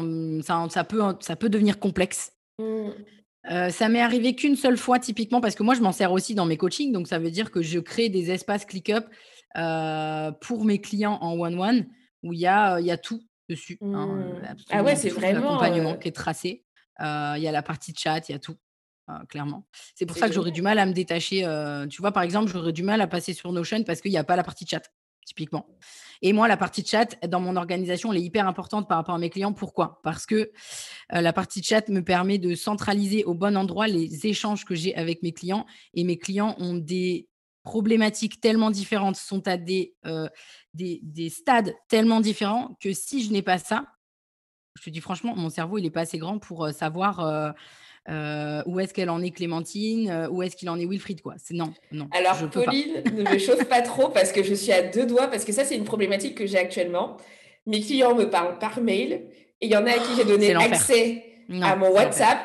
[0.43, 2.33] ça, ça, peut, ça peut devenir complexe.
[2.59, 2.89] Mmh.
[3.51, 6.35] Euh, ça m'est arrivé qu'une seule fois, typiquement, parce que moi, je m'en sers aussi
[6.35, 6.93] dans mes coachings.
[6.93, 9.05] Donc, ça veut dire que je crée des espaces ClickUp
[9.57, 11.87] euh, pour mes clients en one-one
[12.23, 13.79] où il y a, il y a tout dessus.
[13.83, 14.57] Hein, mmh.
[14.71, 15.61] ah ouais, c'est vraiment.
[15.61, 16.65] L'accompagnement qui est tracé.
[16.99, 18.57] Il y a la partie chat, il y a tout.
[19.29, 19.67] clairement.
[19.95, 21.43] C'est pour ça que j'aurais du mal à me détacher.
[21.91, 24.25] tu vois, par exemple, j'aurais du mal à passer sur Notion parce qu'il n'y a
[24.25, 24.83] pas la partie chat
[25.27, 25.67] typiquement.
[26.23, 29.19] Et moi, la partie chat, dans mon organisation, elle est hyper importante par rapport à
[29.19, 29.53] mes clients.
[29.53, 30.01] Pourquoi?
[30.03, 34.65] Parce que euh, la partie chat me permet de centraliser au bon endroit les échanges
[34.65, 35.67] que j'ai avec mes clients.
[35.93, 37.29] Et mes clients ont des
[37.65, 40.29] problématiques tellement différentes, sont à des, euh,
[40.73, 43.87] des, des, stades tellement différents que si je n'ai pas ça,
[44.79, 47.55] je te dis franchement, mon cerveau, il n'est pas assez grand pour euh, savoir
[48.09, 50.11] euh, où est-ce qu'elle en est Clémentine?
[50.11, 51.35] Euh, Où est-ce qu'il en est Wilfried quoi?
[51.43, 52.09] C'est non, non.
[52.13, 55.45] Alors Pauline, ne me chauffe pas trop parce que je suis à deux doigts parce
[55.45, 57.17] que ça c'est une problématique que j'ai actuellement.
[57.67, 59.25] Mes clients me parlent par mail
[59.61, 61.25] et il y en a à qui j'ai donné accès
[61.63, 62.39] à mon WhatsApp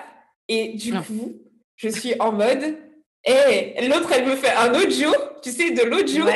[0.48, 1.34] et du coup
[1.76, 2.78] je suis en mode
[3.24, 6.28] et l'autre elle me fait un jour, tu sais de jour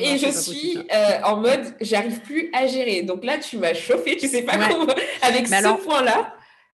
[0.00, 3.02] et je suis euh, en mode j'arrive plus à gérer.
[3.02, 6.32] Donc là tu m'as chauffé, tu sais pas comment avec ce point là.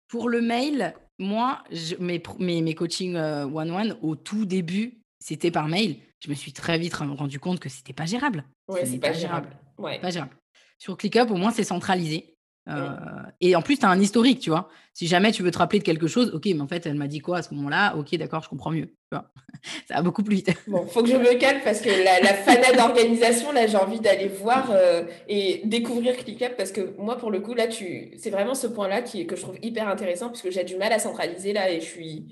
[0.08, 1.64] Pour le mail, moi,
[2.00, 2.22] mes,
[2.62, 5.98] mes, coachings one-one, euh, au tout début, c'était par mail.
[6.24, 8.44] Je me suis très vite rendu compte que c'était pas gérable.
[8.68, 9.50] Oui, c'est pas, gérable.
[9.78, 10.36] Pas gérable.
[10.78, 12.37] Sur ClickUp, au moins, c'est centralisé.
[12.70, 12.96] Euh,
[13.40, 14.70] et en plus, tu as un historique, tu vois.
[14.94, 17.08] Si jamais tu veux te rappeler de quelque chose, ok, mais en fait, elle m'a
[17.08, 17.96] dit quoi à ce moment-là?
[17.96, 18.94] Ok, d'accord, je comprends mieux.
[19.12, 20.52] ça va beaucoup plus vite.
[20.68, 24.00] Bon, faut que je me calme parce que la, la fanade d'organisation, là, j'ai envie
[24.00, 28.32] d'aller voir euh, et découvrir ClickUp parce que moi, pour le coup, là, tu, c'est
[28.32, 31.54] vraiment ce point-là qui que je trouve hyper intéressant puisque j'ai du mal à centraliser
[31.54, 32.26] là et je suis.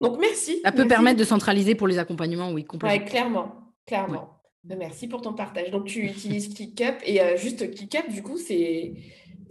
[0.00, 0.60] Donc, merci.
[0.64, 2.98] Ça peut permettre de centraliser pour les accompagnements, oui, complètement.
[2.98, 3.52] Oui, clairement,
[3.86, 4.42] clairement.
[4.64, 5.70] Ben, merci pour ton partage.
[5.70, 8.94] Donc, tu utilises ClickUp et euh, juste ClickUp, du coup, c'est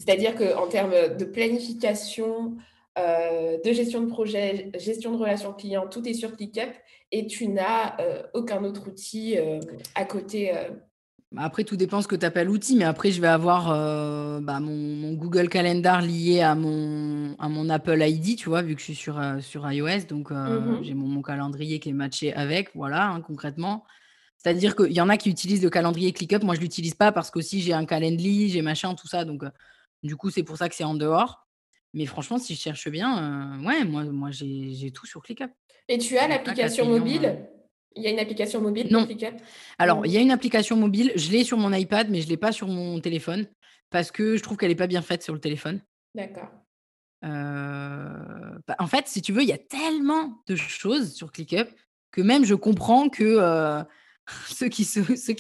[0.03, 2.55] c'est-à-dire qu'en termes de planification,
[2.97, 6.71] euh, de gestion de projet, gestion de relations clients, tout est sur ClickUp
[7.11, 9.59] et tu n'as euh, aucun autre outil euh,
[9.93, 10.51] à côté.
[11.31, 13.67] Bah, après, tout dépend ce que tu appelles outil, mais après, je vais avoir
[14.41, 18.79] bah, mon, Google Calendar lié à mon, à mon Apple ID, tu vois, vu que
[18.79, 20.07] je suis sur, sur iOS.
[20.09, 23.83] Donc, mmh j'ai mon, calendrier qui est matché avec, voilà, hein, concrètement.
[24.39, 26.43] C'est-à-dire qu'il y en a qui utilisent le calendrier ClickUp.
[26.43, 29.23] Moi, je ne l'utilise pas parce qu'aussi, j'ai un Calendly, j'ai machin, tout ça.
[29.23, 29.43] Donc,
[30.03, 31.47] du coup, c'est pour ça que c'est en dehors.
[31.93, 35.51] Mais franchement, si je cherche bien, euh, ouais, moi, moi j'ai tout sur ClickUp.
[35.87, 37.25] Et tu as l'application mobile?
[37.25, 37.35] euh.
[37.97, 39.05] Il y a une application mobile non.
[39.05, 39.35] ClickUp?
[39.77, 41.11] Alors, il y a une application mobile.
[41.17, 43.47] Je l'ai sur mon iPad, mais je ne l'ai pas sur mon téléphone
[43.89, 45.81] parce que je trouve qu'elle n'est pas bien faite sur le téléphone.
[46.15, 46.49] D'accord.
[47.25, 51.67] Euh, bah, en fait, si tu veux, il y a tellement de choses sur ClickUp
[52.11, 53.83] que même je comprends que
[54.47, 54.85] ceux qui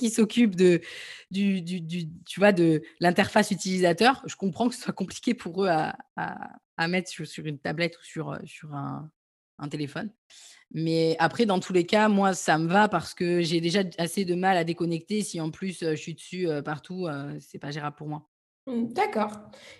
[0.09, 0.81] s'occupent de
[1.29, 5.69] du, du, tu vois de l'interface utilisateur, je comprends que ce soit compliqué pour eux
[5.69, 9.09] à, à, mettre sur, une tablette ou sur sur un,
[9.59, 10.11] un, téléphone.
[10.73, 14.25] Mais après, dans tous les cas, moi, ça me va parce que j'ai déjà assez
[14.25, 15.21] de mal à déconnecter.
[15.21, 17.07] Si en plus je suis dessus partout,
[17.39, 18.27] c'est pas gérable pour moi.
[18.67, 19.31] Mmh, d'accord.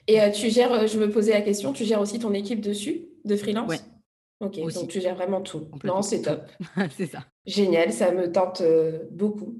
[0.08, 3.36] Et tu gères, je me posais la question, tu gères aussi ton équipe dessus de
[3.36, 3.84] freelance?
[4.41, 5.69] Ok, donc tu gères vraiment tout.
[5.83, 6.41] Non, c'est top.
[6.97, 7.25] c'est ça.
[7.45, 9.59] Génial, ça me tente euh, beaucoup.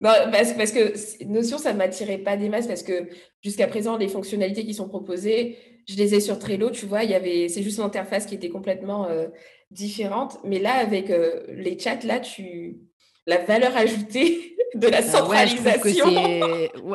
[0.00, 3.08] parce, parce, que Notion, ça ne m'attirait pas des masses parce que
[3.42, 5.56] jusqu'à présent, les fonctionnalités qui sont proposées,
[5.88, 8.50] je les ai sur Trello, tu vois, il y avait, c'est juste l'interface qui était
[8.50, 9.28] complètement euh,
[9.70, 10.38] différente.
[10.44, 12.80] Mais là, avec euh, les chats, là, tu,
[13.26, 16.06] la valeur ajoutée de la centralisation.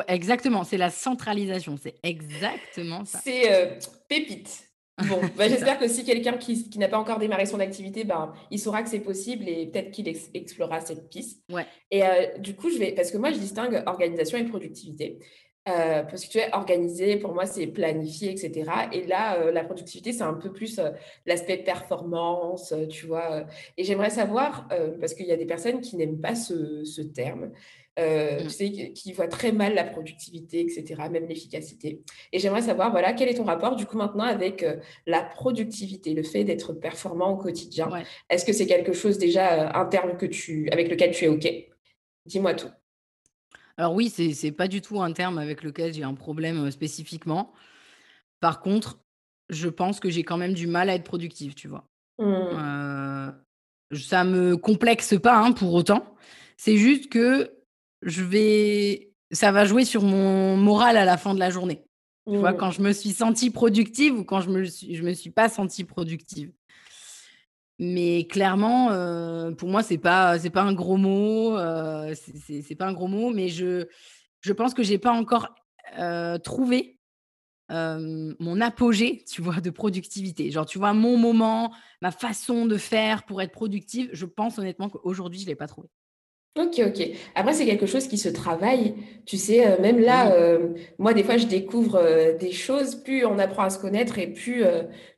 [0.06, 3.18] exactement, c'est la centralisation, c'est exactement ça.
[3.24, 3.76] C'est euh,
[4.08, 4.68] pépite.
[5.08, 8.58] Bon, bah, j'espère que si quelqu'un qui, n'a pas encore démarré son activité, ben, il
[8.58, 11.42] saura que c'est possible et peut-être qu'il explorera cette piste.
[11.50, 11.66] Ouais.
[11.90, 15.18] Et euh, du coup, je vais, parce que moi, je distingue organisation et productivité.
[15.66, 18.70] Euh, parce que tu es organisé, pour moi, c'est planifié, etc.
[18.92, 20.78] Et là, euh, la productivité, c'est un peu plus
[21.24, 23.46] l'aspect performance, tu vois.
[23.78, 24.68] Et j'aimerais savoir,
[25.00, 27.50] parce qu'il y a des personnes qui n'aiment pas ce, ce terme,
[27.98, 28.42] euh, mmh.
[28.44, 32.02] tu sais, qui voit très mal la productivité, etc., même l'efficacité.
[32.32, 34.76] Et j'aimerais savoir, voilà, quel est ton rapport du coup maintenant avec euh,
[35.06, 37.88] la productivité, le fait d'être performant au quotidien?
[38.28, 41.28] Est-ce que c'est quelque chose déjà euh, un terme que tu, avec lequel tu es
[41.28, 41.48] OK?
[42.26, 42.70] Dis-moi tout.
[43.76, 47.52] Alors oui, c'est n'est pas du tout un terme avec lequel j'ai un problème spécifiquement.
[48.40, 48.98] Par contre,
[49.50, 51.86] je pense que j'ai quand même du mal à être productive, tu vois?
[52.18, 53.32] Mmh.
[53.96, 56.14] ça me complexe pas hein, pour autant.
[56.56, 57.50] C'est juste que
[58.04, 61.84] je vais, ça va jouer sur mon moral à la fin de la journée.
[62.26, 62.56] Tu vois, mmh.
[62.56, 65.48] quand je me suis sentie productive ou quand je me suis, je me suis pas
[65.48, 66.52] sentie productive.
[67.78, 71.58] Mais clairement, euh, pour moi, c'est pas, c'est pas un gros mot.
[71.58, 73.86] Euh, c'est pas un gros mot, mais je,
[74.40, 75.54] je pense que j'ai pas encore
[75.98, 76.98] euh, trouvé
[77.70, 80.50] mon apogée, tu vois, de productivité.
[80.52, 84.08] Genre, tu vois, mon moment, ma façon de faire pour être productive.
[84.12, 85.88] Je pense honnêtement qu'aujourd'hui, je l'ai pas trouvé.
[86.56, 87.08] Ok, ok.
[87.34, 88.94] Après, c'est quelque chose qui se travaille.
[89.26, 92.94] Tu sais, euh, même là, euh, moi, des fois, je découvre euh, des choses.
[92.94, 94.62] Plus on apprend à se connaître et plus,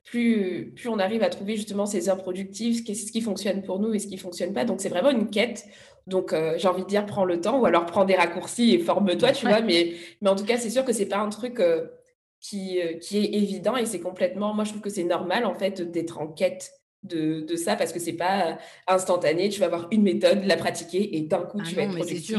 [0.05, 3.93] plus, plus on arrive à trouver justement ces heures productives, ce qui fonctionne pour nous
[3.93, 4.65] et ce qui fonctionne pas.
[4.65, 5.67] Donc, c'est vraiment une quête.
[6.07, 9.33] Donc, j'ai envie de dire, prends le temps ou alors prends des raccourcis et forme-toi,
[9.33, 9.61] tu vois.
[9.61, 11.61] Mais, mais en tout cas, c'est sûr que c'est pas un truc
[12.41, 14.55] qui, qui est évident et c'est complètement.
[14.55, 16.73] Moi, je trouve que c'est normal, en fait, d'être en quête
[17.07, 19.49] de, ça parce que c'est pas instantané.
[19.49, 22.39] Tu vas avoir une méthode, la pratiquer et d'un coup, ah tu vas être productif.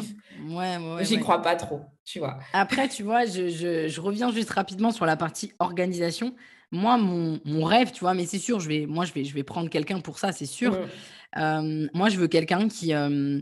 [0.50, 2.40] Ouais, J'y crois pas trop, tu vois.
[2.54, 6.36] Après, tu vois, je, reviens juste rapidement sur la partie organisation.
[6.72, 9.44] Moi, mon, rêve, tu vois, mais c'est sûr, je vais, moi, je vais, je vais
[9.44, 10.74] prendre quelqu'un pour ça, c'est sûr.
[10.74, 10.88] Mmh.
[11.38, 13.40] Euh, moi, je veux quelqu'un qui, euh,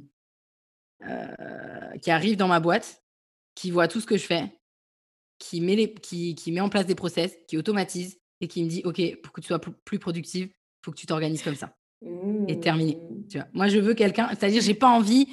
[1.08, 3.04] euh, qui arrive dans ma boîte,
[3.54, 4.60] qui voit tout ce que je fais,
[5.40, 8.70] qui met, les, qui, qui met en place des process, qui automatise et qui me
[8.70, 10.50] dit, OK, pour que tu sois plus productive,
[10.86, 11.72] faut que tu t'organises comme ça.
[12.48, 12.96] Et terminé.
[12.98, 13.28] Mmh.
[13.30, 13.48] Tu vois.
[13.54, 15.28] Moi, je veux quelqu'un, c'est-à-dire, j'ai pas envie,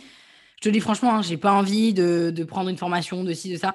[0.57, 3.32] je te le dis franchement, hein, j'ai pas envie de, de, prendre une formation, de
[3.34, 3.74] ci, de ça.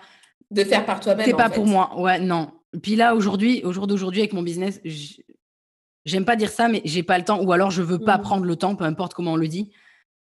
[0.49, 1.25] De faire par toi-même.
[1.25, 1.99] C'est pas pour moi.
[1.99, 2.51] Ouais, non.
[2.81, 4.81] Puis là, aujourd'hui, au jour d'aujourd'hui, avec mon business,
[6.05, 8.21] j'aime pas dire ça, mais j'ai pas le temps, ou alors je veux pas mmh.
[8.21, 9.71] prendre le temps, peu importe comment on le dit.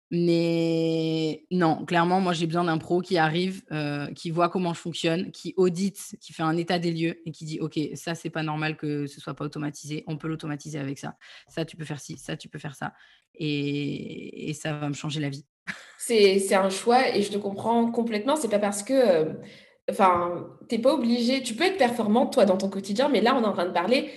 [0.10, 4.80] Mais non, clairement, moi, j'ai besoin d'un pro qui arrive, euh, qui voit comment je
[4.80, 8.30] fonctionne, qui audite, qui fait un état des lieux et qui dit OK, ça, c'est
[8.30, 10.06] pas normal que ce soit pas automatisé.
[10.08, 11.16] On peut l'automatiser avec ça.
[11.50, 12.94] Ça, tu peux faire ci, ça, tu peux faire ça.
[13.36, 15.46] Et, ça va me changer la vie.
[15.98, 18.38] C'est un choix et je te comprends complètement.
[18.38, 18.94] C'est pas parce que.
[18.94, 19.34] Euh,
[20.70, 21.44] t'es pas obligé.
[21.44, 23.74] Tu peux être performante, toi, dans ton quotidien, mais là, on est en train de
[23.74, 24.10] parler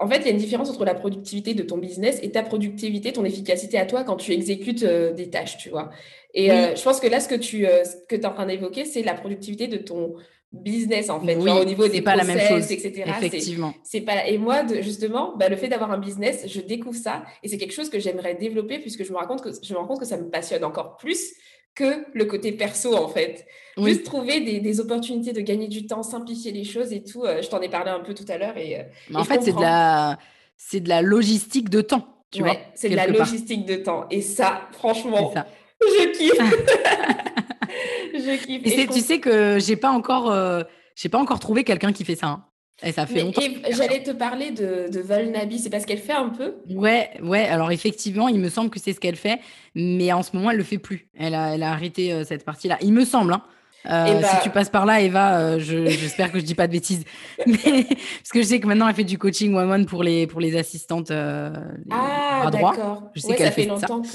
[0.00, 2.42] en fait, il y a une différence entre la productivité de ton business et ta
[2.42, 5.90] productivité, ton efficacité à toi quand tu exécutes euh, des tâches, tu vois.
[6.32, 8.84] Et euh, je pense que là, ce que tu euh, que es en train d'évoquer,
[8.84, 10.14] c'est la productivité de ton
[10.52, 13.04] business, en fait, au niveau des pas process, la même chose, etc.
[13.18, 13.74] Effectivement.
[13.82, 14.26] C'est pas...
[14.28, 17.74] Et moi, justement, bah, le fait d'avoir un business, je découvre ça et c'est quelque
[17.74, 20.16] chose que j'aimerais développer puisque je me, compte que, je me rends compte que ça
[20.16, 21.34] me passionne encore plus
[21.74, 23.46] que le côté perso, en fait.
[23.76, 27.24] Juste trouver des, opportunités de gagner du temps, simplifier les choses et tout.
[27.24, 28.56] Euh, je t'en ai parlé un peu tout à l'heure.
[28.56, 28.82] Et, euh,
[29.14, 30.18] en fait, c'est de, la...
[30.56, 32.08] c'est de la logistique de temps.
[32.30, 34.06] Tu vois, c'est de la logistique de temps.
[34.10, 35.32] Et ça, franchement,
[35.80, 36.32] je kiffe.
[38.14, 38.66] je kiffe.
[38.66, 40.62] Et, tu sais que j'ai pas encore, euh,
[40.96, 42.26] j'ai pas encore trouvé quelqu'un qui fait ça.
[42.26, 42.44] Hein.
[42.84, 43.40] Et ça fait longtemps.
[43.70, 47.44] J'allais te parler de, de Volnabi, c'est parce qu'elle fait un peu Ouais, ouais.
[47.46, 49.40] Alors effectivement, il me semble que c'est ce qu'elle fait,
[49.74, 51.08] mais en ce moment, elle le fait plus.
[51.18, 52.78] Elle a, elle a arrêté euh, cette partie-là.
[52.82, 53.32] Il me semble.
[53.32, 53.42] Hein.
[53.86, 56.72] Euh, bah si tu passes par là, Eva, euh, j'espère que je dis pas de
[56.72, 57.04] bêtises.
[57.46, 60.40] Mais, parce que je sais que maintenant, elle fait du coaching one-one pour les, pour
[60.40, 61.52] les assistantes euh,
[61.90, 63.10] ah, d'accord.
[63.14, 64.08] Je sais qu'elle fait, longtemps que...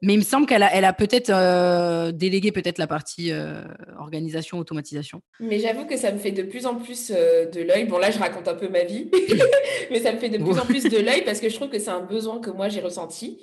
[0.00, 3.32] Mais il me semble qu'elle a, elle a peut-être délégué peut-être la partie
[3.98, 5.20] organisation, automatisation.
[5.40, 7.84] Mais j'avoue que ça me fait de plus en plus de l'œil.
[7.84, 9.10] Bon, là, je raconte un peu ma vie,
[9.90, 11.78] mais ça me fait de plus en plus de l'œil parce que je trouve que
[11.78, 13.38] c'est un besoin que moi, j'ai ressenti.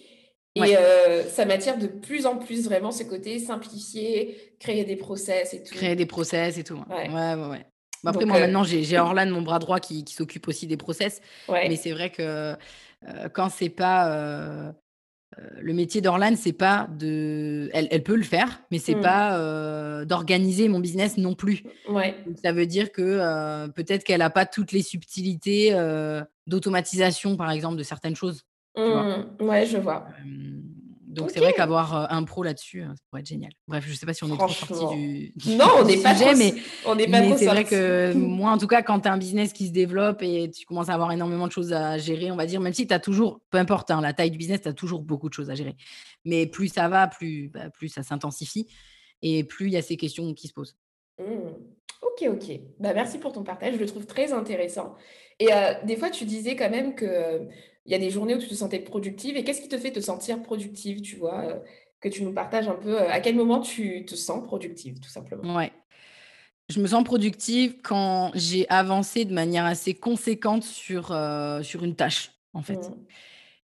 [0.66, 5.54] Et euh, ça m'attire de plus en plus vraiment ce côté simplifier, créer des process
[5.54, 5.74] et tout.
[5.74, 6.80] Créer des process et tout.
[6.90, 7.66] Ouais, ouais, ouais.
[8.06, 11.22] après, moi, euh, maintenant, j'ai Orlan, mon bras droit, qui, qui s'occupe aussi des process.
[11.50, 14.74] Mais c'est vrai que euh, quand c'est pas
[15.58, 17.70] le métier d'Orlan, c'est pas de.
[17.74, 19.02] Elle, elle, peut le faire, mais c'est mmh.
[19.02, 21.64] pas d'organiser mon business non plus.
[21.88, 22.16] Ouais.
[22.44, 25.74] ça veut dire que peut-être qu'elle n'a pas toutes les subtilités
[26.48, 28.44] d'automatisation, par exemple, de certaines choses.
[28.76, 29.42] Mmh.
[29.42, 30.08] Ouais, je vois.
[31.10, 33.52] Donc c'est vrai qu'avoir un pro là-dessus, ça pourrait être génial.
[33.68, 36.14] Bref, je ne sais pas si on est trop sorti du, non, on n'est pas
[36.38, 36.54] mais,
[36.86, 39.52] on n'est pas c'est vrai que moi, en tout cas, quand tu as un business
[39.52, 42.46] qui se développe et tu commences à avoir énormément de choses à gérer, on va
[42.46, 44.74] dire, même si tu as toujours, peu importe hein, la taille du business, tu as
[44.74, 45.76] toujours beaucoup de choses à gérer.
[46.26, 48.68] Mais plus ça va, plus, bah, plus ça s'intensifie
[49.24, 50.78] et plus il y a ces questions qui se posent.
[51.18, 51.24] Mmh.
[52.04, 52.60] Ok, ok.
[52.80, 54.94] Bah, merci pour ton partage, je le trouve très intéressant.
[55.40, 55.48] Et
[55.86, 57.48] des fois, tu disais quand même que
[57.90, 59.36] il y a des journées où tu te sentais productive.
[59.36, 61.60] Et qu'est-ce qui te fait te sentir productive, tu vois euh,
[62.00, 65.10] Que tu nous partages un peu euh, à quel moment tu te sens productive, tout
[65.10, 65.56] simplement?
[65.56, 65.72] Ouais.
[66.70, 71.96] Je me sens productive quand j'ai avancé de manière assez conséquente sur, euh, sur une
[71.96, 72.78] tâche, en fait.
[72.78, 73.06] Mmh.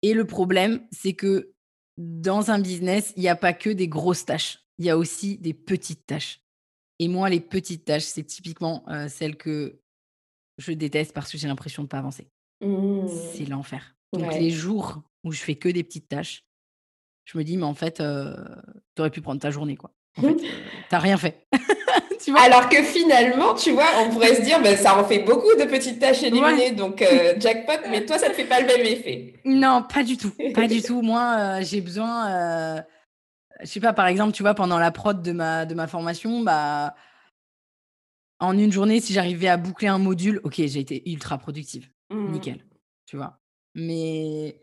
[0.04, 1.52] Et le problème, c'est que
[1.98, 4.60] dans un business, il n'y a pas que des grosses tâches.
[4.78, 6.42] Il y a aussi des petites tâches.
[7.00, 9.80] Et moi, les petites tâches, c'est typiquement celles que
[10.60, 12.28] je déteste parce que j'ai l'impression de ne pas avancer.
[12.62, 13.08] Mmh.
[13.34, 13.96] C'est l'enfer.
[14.14, 16.44] Donc les jours où je fais que des petites tâches,
[17.26, 19.92] je me dis: «Mais en fait, tu aurais pu prendre ta journée, quoi.
[20.18, 20.36] En fait,
[20.90, 21.48] tu rien fait».
[22.24, 22.40] Tu vois?
[22.44, 25.66] Alors que finalement, tu vois, on pourrait se dire: «Bah, ça en fait beaucoup de
[25.66, 27.04] petites tâches éliminées, donc
[27.38, 29.34] jackpot», mais toi, ça ne fait pas le même effet.
[29.44, 31.02] Non, pas du tout, pas du tout.
[31.02, 32.82] Moi, j'ai besoin,
[33.60, 36.40] je sais pas, par exemple, tu vois, pendant la prod de ma de ma formation,
[36.40, 36.96] bah
[38.44, 41.90] en une journée, si j'arrivais à boucler un module, OK, j'ai été ultra productive.
[42.10, 42.32] Mmh.
[42.32, 42.66] Nickel,
[43.06, 43.40] tu vois?
[43.76, 44.62] Mais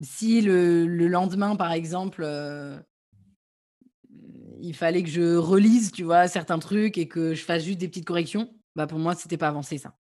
[0.00, 2.26] si le, lendemain, par exemple,
[4.60, 7.88] il fallait que je relise, tu vois, certains trucs et que je fasse juste des
[7.88, 9.96] petites corrections, bah pour moi, c'était pas avancé ça.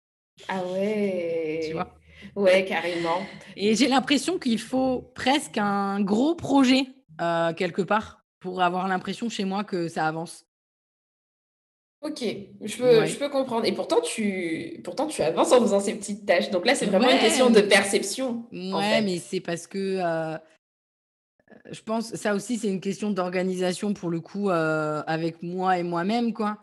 [0.48, 1.60] Ah ouais.
[1.66, 1.94] Tu vois?
[2.34, 3.20] Ouais, carrément.
[3.56, 6.86] Et j'ai l'impression qu'il faut presque un gros projet
[7.18, 10.46] quelque part pour avoir l'impression chez moi que ça avance.
[12.04, 12.22] Ok,
[12.60, 13.64] je peux, je peux comprendre.
[13.64, 16.50] Et pourtant tu, pourtant, tu avances en faisant ces petites tâches.
[16.50, 18.44] Donc là, c'est vraiment une question de perception.
[18.52, 20.36] Ouais, mais c'est parce que euh,
[21.70, 25.82] je pense, ça aussi, c'est une question d'organisation pour le coup euh, avec moi et
[25.82, 26.58] moi-même, quoi.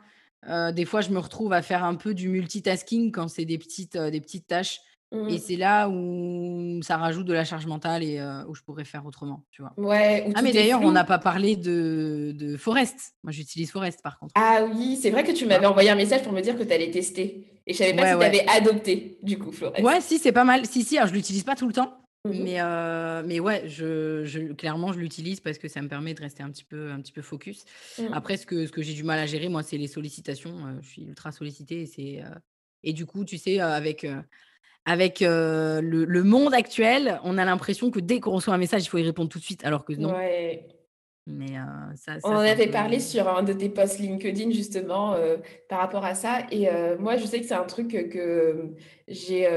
[0.47, 3.57] Euh, des fois, je me retrouve à faire un peu du multitasking quand c'est des
[3.57, 4.79] petites, des petites tâches.
[5.14, 5.38] Et mmh.
[5.39, 9.43] c'est là où ça rajoute de la charge mentale et où je pourrais faire autrement,
[9.51, 9.74] tu vois.
[9.76, 13.16] Ouais, ah, mais d'ailleurs, on n'a pas parlé de, de Forest.
[13.24, 14.32] Moi, j'utilise Forest, par contre.
[14.36, 16.72] Ah oui, c'est vrai que tu m'avais envoyé un message pour me dire que tu
[16.72, 17.45] allais tester.
[17.68, 19.84] Et je savais pas si tu avais adopté, du coup, Forest.
[19.84, 20.66] Ouais, si, c'est pas mal.
[20.66, 21.97] Si, si, alors je l'utilise pas tout le temps.
[22.24, 26.22] Mmh mais, mais ouais, je, je clairement, je l'utilise parce que ça me permet de
[26.22, 27.66] rester un petit peu, un petit peu focus.
[27.97, 28.14] Mmh.
[28.14, 30.55] Après, ce que, ce que j'ai du mal à gérer, moi, c'est les sollicitations.
[30.80, 32.24] je suis ultra sollicitée et c'est...
[32.84, 34.07] Et du coup, tu sais, avec,
[34.86, 38.97] avec le, monde actuel, on a l'impression que dès qu'on reçoit un message, il faut
[38.97, 40.13] y répondre tout de suite, alors que non.
[41.27, 41.53] Mais
[41.95, 45.15] ça, On en avait parlé sur un de tes posts LinkedIn justement
[45.69, 46.39] par rapport à ça.
[46.51, 46.67] Et
[46.99, 48.73] moi, je sais que c'est un truc que
[49.07, 49.47] j'ai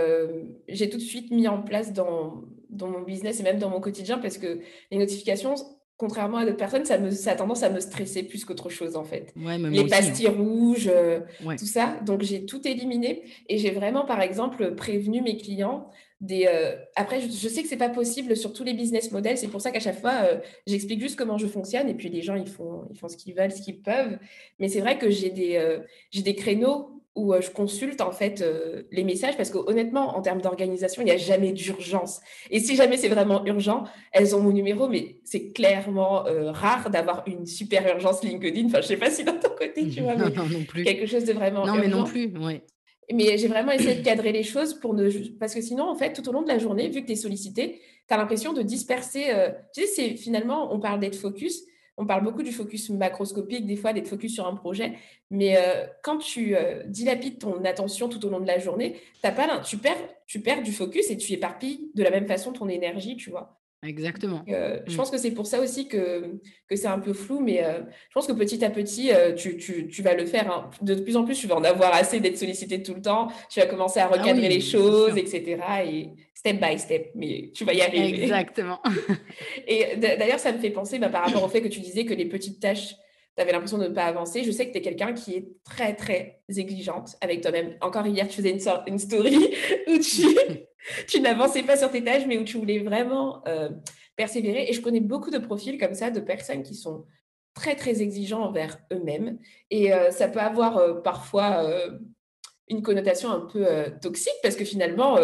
[0.69, 2.45] j'ai tout de suite mis en place dans,
[2.75, 4.61] dans mon business et même dans mon quotidien parce que
[4.91, 5.55] les notifications,
[5.97, 8.97] contrairement à d'autres personnes, ça, me, ça a tendance à me stresser plus qu'autre chose
[8.97, 9.33] en fait.
[9.37, 9.87] les hein.
[9.89, 11.21] pastilles rouges, euh,
[11.59, 11.97] tout ça.
[12.05, 15.89] Donc j'ai tout éliminé et j'ai vraiment par exemple prévenu mes clients
[16.21, 16.47] des.
[16.49, 19.39] Euh, après, je, sais que c'est pas possible sur tous les business models.
[19.39, 22.23] C'est pour ça qu'à chaque fois, euh, j'explique juste comment je fonctionne et puis les
[22.23, 24.19] gens ils font ils font ce qu'ils veulent, ce qu'ils peuvent.
[24.59, 25.79] Mais c'est vrai que j'ai des
[26.11, 28.45] j'ai des créneaux où je consulte en fait
[28.91, 32.21] les messages parce que honnêtement, en termes d'organisation, il n'y a jamais d'urgence.
[32.51, 37.23] Et si jamais c'est vraiment urgent, elles ont mon numéro, mais c'est clairement rare d'avoir
[37.27, 38.67] une super urgence LinkedIn.
[38.67, 40.83] Enfin, je sais pas si dans ton côté, tu vois, mais non, non plus.
[40.83, 41.81] quelque chose de vraiment non, urgent.
[41.81, 42.61] mais non plus, oui.
[43.13, 45.11] Mais j'ai vraiment essayé de cadrer les choses pour ne...
[45.39, 47.17] Parce que sinon, en fait, tout au long de la journée, vu que tu es
[47.17, 49.27] sollicité, tu as l'impression de disperser...
[49.75, 51.65] Tu sais, c'est finalement, on parle d'être focus,
[51.97, 54.95] on parle beaucoup du focus macroscopique, des fois d'être focus sur un projet,
[55.31, 59.33] mais euh, quand tu euh, dilapides ton attention tout au long de la journée, as
[59.33, 62.69] pas, tu, perds, tu perds du focus et tu éparpilles de la même façon ton
[62.69, 63.61] énergie, tu vois.
[63.85, 64.43] Exactement.
[64.49, 64.97] Euh, je mm.
[64.97, 68.27] pense que c'est pour ça aussi que, que c'est un peu flou, mais je pense
[68.27, 70.51] que petit à petit, tu, tu, vas le faire.
[70.51, 70.71] Hein.
[70.83, 73.29] De plus en plus, tu vas en avoir assez d'être sollicité tout le temps.
[73.51, 75.59] Tu vas commencer à ah recadrer les choses, etc.
[75.87, 78.23] Et step by step, mais tu vas y arriver.
[78.23, 78.81] Exactement.
[79.67, 82.15] Et d'ailleurs, ça me fait penser bah, par rapport au fait que tu disais que
[82.15, 82.95] les petites tâches,
[83.37, 84.45] tu avais l'impression de ne pas avancer.
[84.45, 87.77] Je sais que tu es quelqu'un qui est très, très exigeante avec toi-même.
[87.81, 89.55] Encore hier, tu faisais une, une story
[89.89, 90.27] où tu,
[91.09, 93.71] tu n'avançais pas sur tes tâches, mais où tu voulais vraiment euh,
[94.17, 94.69] persévérer.
[94.69, 97.07] Et je connais beaucoup de profils comme ça, de personnes qui sont
[97.55, 99.39] très, très exigeants envers eux-mêmes.
[99.71, 101.65] Et euh, ça peut avoir euh, parfois
[102.69, 103.67] une connotation un peu
[104.01, 105.19] toxique parce que finalement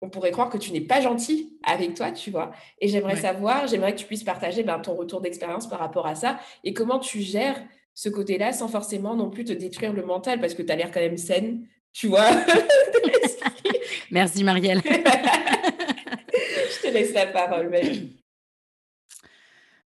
[0.00, 2.52] on pourrait croire que tu n'es pas gentil avec toi, tu vois.
[2.80, 6.14] Et j'aimerais savoir, j'aimerais que tu puisses partager ben, ton retour d'expérience par rapport à
[6.14, 7.60] ça et comment tu gères
[7.94, 10.92] ce côté-là sans forcément non plus te détruire le mental parce que tu as l'air
[10.92, 12.30] quand même saine, tu vois.
[14.12, 14.82] Merci Marielle.
[14.84, 17.70] Je te laisse la parole,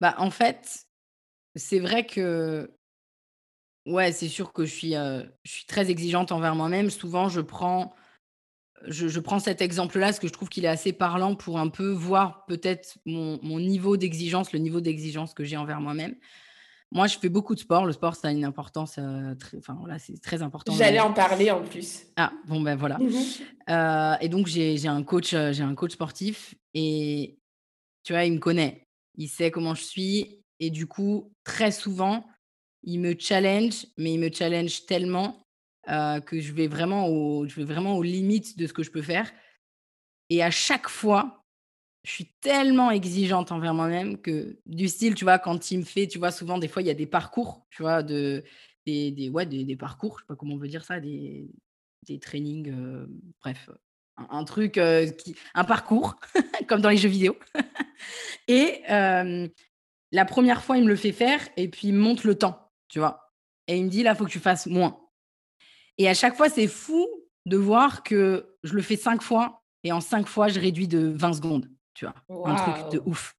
[0.00, 0.86] Bah, en fait,
[1.54, 2.68] c'est vrai que
[3.86, 6.90] ouais, c'est sûr que je suis, je suis très exigeante envers moi-même.
[6.90, 7.94] Souvent, je prends
[8.86, 11.90] je, prends cet exemple-là parce que je trouve qu'il est assez parlant pour un peu
[11.90, 16.14] voir peut-être mon, niveau d'exigence, le niveau d'exigence que j'ai envers moi-même.
[16.92, 17.86] Moi, je fais beaucoup de sport.
[17.86, 18.98] Le sport, ça a une importance,
[19.38, 20.72] très, enfin voilà, c'est très important.
[20.74, 22.02] J'allais en parler en plus.
[22.16, 22.98] Ah bon ben voilà.
[22.98, 23.12] Mmh
[23.68, 27.38] euh, et donc j'ai un coach, j'ai un coach sportif et
[28.02, 32.24] tu vois, il me connaît, il sait comment je suis et du coup, très souvent,
[32.82, 35.46] il me challenge, mais il me challenge tellement
[35.86, 39.30] que je vais, vraiment je vais vraiment aux limites de ce que je peux faire.
[40.28, 41.44] Et à chaque fois,
[42.04, 46.06] je suis tellement exigeante envers moi-même que du style, tu vois, quand il me fait,
[46.06, 48.44] tu vois, souvent, des fois, il y a des parcours, tu vois, de,
[48.86, 51.50] des, des, ouais, des, parcours, je sais pas comment on veut dire ça, des,
[52.06, 52.72] des trainings,
[53.42, 53.68] bref,
[54.16, 54.80] un, truc,
[55.18, 56.16] qui, un parcours,
[56.68, 57.36] comme dans les jeux vidéo.
[58.48, 58.82] et
[60.12, 62.98] la première fois, il me le fait faire et puis il me le temps, tu
[62.98, 63.32] vois.
[63.66, 64.98] Et il me dit, là, il faut que tu fasses moins.
[66.00, 67.06] Et à chaque fois, c'est fou
[67.44, 71.12] de voir que je le fais cinq fois et en cinq fois, je réduis de
[71.14, 71.68] 20 secondes.
[71.92, 72.14] Tu vois,
[72.46, 73.36] un truc de ouf.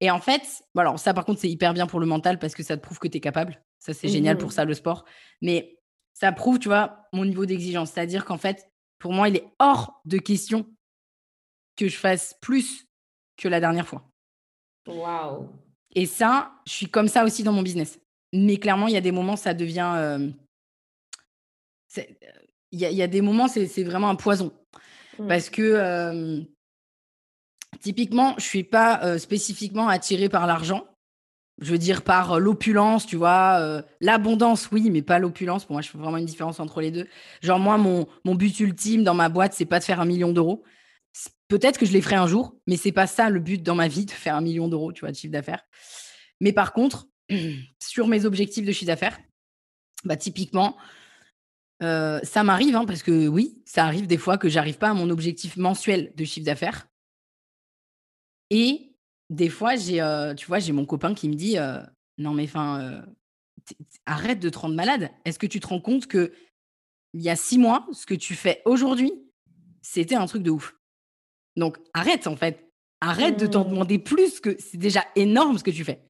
[0.00, 0.42] Et en fait,
[0.74, 2.98] alors ça par contre, c'est hyper bien pour le mental parce que ça te prouve
[2.98, 3.62] que tu es capable.
[3.78, 5.04] Ça, c'est génial pour mmh ça, le sport.
[5.42, 5.76] Mais
[6.14, 7.90] ça prouve, tu vois, mon niveau d'exigence.
[7.90, 8.66] C'est-à-dire qu'en fait,
[8.98, 10.64] pour moi, il est hors de question
[11.76, 12.86] que je fasse plus
[13.36, 14.08] que la dernière fois.
[14.86, 15.46] Waouh.
[15.94, 18.00] Et ça, je suis comme ça aussi dans mon business.
[18.32, 19.92] Mais clairement, il y a des moments, ça devient.
[19.94, 20.30] Euh,
[22.70, 24.52] il y, a des moments, c'est vraiment un poison.
[25.18, 25.28] Mmh.
[25.28, 26.46] Parce que
[27.80, 30.86] typiquement, je suis pas spécifiquement attirée par l'argent.
[31.60, 35.66] Je veux dire par l'opulence, tu vois, l'abondance, oui, mais pas l'opulence.
[35.66, 37.06] Pour moi, je fais vraiment une différence entre les deux.
[37.42, 40.32] Genre moi, mon, mon but ultime dans ma boîte, c'est pas de faire un million
[40.32, 40.64] d'euros.
[41.52, 43.86] Peut-être que je les ferai un jour, mais c'est pas ça le but dans ma
[43.86, 45.62] vie de faire un million d'euros, tu vois, de chiffre d'affaires.
[46.40, 47.08] Mais par contre,
[47.78, 49.20] sur mes objectifs de chiffre d'affaires,
[50.04, 50.78] bah typiquement,
[51.82, 55.10] ça m'arrive, hein, parce que oui, ça arrive des fois que j'arrive pas à mon
[55.10, 56.88] objectif mensuel de chiffre d'affaires.
[58.50, 58.94] Et
[59.30, 60.00] des fois, j'ai,
[60.36, 61.56] tu vois, j'ai mon copain qui me dit
[62.18, 63.02] Non, mais enfin,
[64.06, 65.10] arrête de te rendre malade.
[65.24, 66.32] Est-ce que tu te rends compte que
[67.14, 69.12] il y a six mois, ce que tu fais aujourd'hui,
[69.82, 70.76] c'était un truc de ouf.
[71.56, 72.70] Donc arrête en fait.
[73.00, 73.70] Arrête de t'en mmh.
[73.70, 76.00] demander plus que c'est déjà énorme ce que tu fais.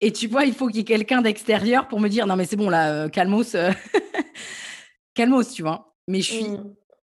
[0.00, 2.44] Et tu vois, il faut qu'il y ait quelqu'un d'extérieur pour me dire non mais
[2.44, 3.56] c'est bon là, calmos,
[5.18, 5.96] calmos, tu vois.
[6.06, 6.74] Mais je suis mmh.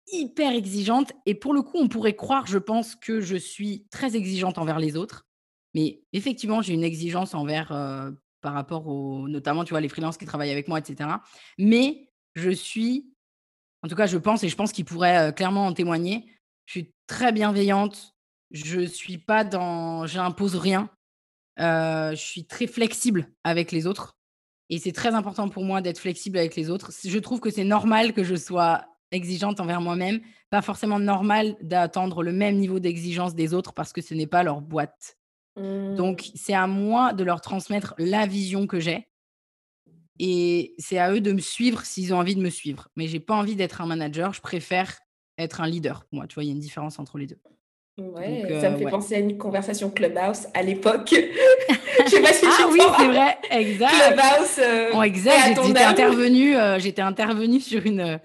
[0.08, 4.16] hyper exigeante et pour le coup, on pourrait croire, je pense, que je suis très
[4.16, 5.26] exigeante envers les autres.
[5.74, 7.68] Mais effectivement, j'ai une exigence envers,
[8.42, 11.08] par rapport aux, notamment, tu vois, les freelances qui travaillent avec moi, etc.
[11.58, 13.14] Mais je suis,
[13.82, 16.26] en tout cas, je pense et je pense qu'ils pourraient clairement en témoigner.
[16.66, 18.14] Je suis très bienveillante.
[18.50, 20.90] Je suis pas dans, j'impose rien.
[21.56, 24.18] je suis très flexible avec les autres.
[24.70, 26.90] Et c'est très important pour moi d'être flexible avec les autres.
[27.04, 32.22] Je trouve que c'est normal que je sois exigeante envers moi-même, pas forcément normal d'attendre
[32.22, 35.18] le même niveau d'exigence des autres parce que ce n'est pas leur boîte.
[35.56, 36.30] Donc, mmh.
[36.34, 39.06] c'est à moi de leur transmettre la vision que j'ai.
[40.18, 42.88] Et c'est à eux de me suivre s'ils ont envie de me suivre.
[42.96, 44.98] Mais j'ai pas envie d'être un manager, je préfère
[45.36, 46.06] être un leader.
[46.12, 47.38] Moi, tu vois, il y a une différence entre les deux.
[47.98, 51.14] Ouais, ça me fait penser à une conversation Clubhouse à l'époque.
[52.06, 53.90] Je sais pas si ah oui, c'est vrai, exact.
[53.90, 54.58] Clubhouse.
[54.58, 55.60] Euh, exact.
[55.66, 58.20] J'étais intervenue, euh, j'étais intervenue sur une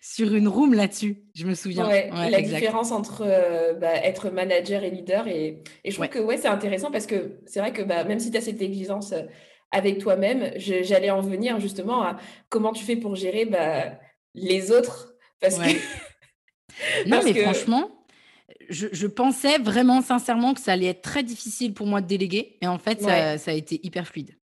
[0.00, 1.22] sur une room là-dessus.
[1.34, 1.86] Je me souviens.
[1.86, 6.18] Ouais, la différence entre euh, bah, être manager et leader et, et je trouve que
[6.18, 9.14] ouais, c'est intéressant parce que c'est vrai que bah, même si tu as cette exigence
[9.70, 12.16] avec toi-même, j'allais en venir justement à
[12.48, 13.92] comment tu fais pour gérer bah,
[14.34, 15.70] les autres parce que
[17.06, 17.99] non mais franchement
[18.70, 22.56] je, pensais vraiment sincèrement que ça allait être très difficile pour moi de déléguer.
[22.62, 24.36] Et en fait, ça, a été hyper fluide.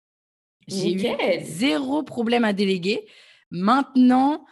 [0.69, 3.07] J'ai eu zéro problème à déléguer.
[3.51, 4.45] Maintenant,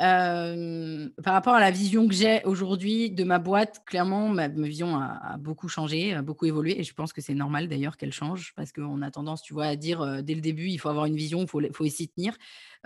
[0.00, 4.96] euh, par rapport à la vision que j'ai aujourd'hui de ma boîte, clairement, ma, vision
[4.96, 6.80] a, beaucoup changé, a beaucoup évolué.
[6.80, 9.66] Et je pense que c'est normal d'ailleurs qu'elle change parce qu'on a tendance, tu vois,
[9.66, 12.08] à dire euh, dès le début, il faut avoir une vision, il faut, faut s'y
[12.08, 12.34] tenir.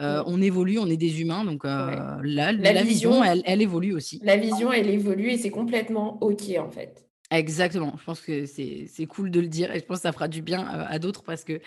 [0.01, 2.53] Euh, on évolue, on est des humains, donc là, la,
[2.83, 4.21] vision, elle, évolue aussi.
[4.23, 7.06] La vision, elle évolue et c'est complètement OK en fait.
[7.33, 7.95] Exactement.
[7.99, 10.29] Je pense que c'est c'est cool de le dire et je pense que ça fera
[10.29, 11.61] du bien à à d'autres parce que, heu,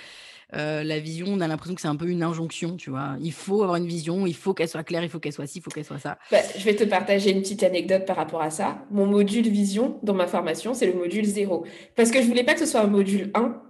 [0.83, 3.17] la vision, on a l'impression que c'est un peu une injonction, tu vois?
[3.21, 5.59] Il faut avoir une vision, il faut qu'elle soit claire, il faut qu'elle soit ci,
[5.59, 6.17] il faut qu'elle soit ça.
[6.31, 8.85] Bah, je vais te partager une petite anecdote par rapport à ça.
[8.89, 12.53] Mon module vision dans ma formation, c'est le module 0 parce que je voulais pas
[12.53, 13.61] que ce soit un module 1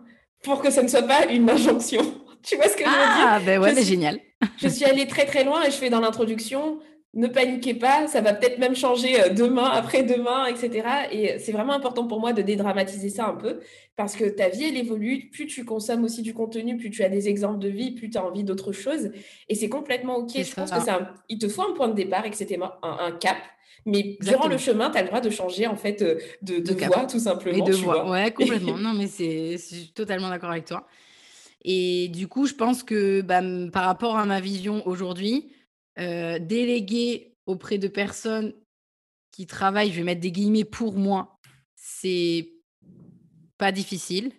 [0.44, 2.02] pour que ça ne soit pas une injonction.
[2.42, 3.28] Tu vois ce que je veux dire?
[3.28, 3.40] Ah!
[3.46, 4.18] Beh, ouais, suis génial.
[4.62, 6.80] je suis allée très, très loin et je fais dans l'introduction:
[7.16, 11.52] «Ne paniquez pas, ça va peut-être même changer, heu, demain, après-demain et cetera» et c'est
[11.52, 13.62] vraiment important pour moi de dédramatiser ça un peu
[13.96, 15.30] parce que ta vie, elle évolue.
[15.32, 18.18] Plus tu consommes aussi du contenu, plus tu as des exemples de vie, plus tu
[18.20, 19.12] as envie d'autre chose
[19.50, 20.32] et c'est complètement OK.
[20.36, 21.14] Je pense que ça.
[21.30, 23.38] il te faut un point de départ et que c'était un un cap,
[23.86, 26.74] mais durant le chemin, tu as le droit de changer en fait, heu, de de
[26.74, 28.04] De voie tout et simplement, de tu voix.
[28.04, 28.12] vois?
[28.12, 28.78] Ouais, complètement.
[28.78, 30.86] Non, mais c'est c'est je suis totalement d'accord avec toi
[31.64, 33.42] et du coup, je pense que, bah,
[33.74, 35.52] par rapport à ma vision aujourd'hui,
[36.00, 38.54] heu, déléguer auprès de personnes
[39.32, 41.40] qui travaillent, je vais mettre des guillemets, «pour moi»,
[41.76, 42.52] c'est
[43.58, 44.32] pas difficile.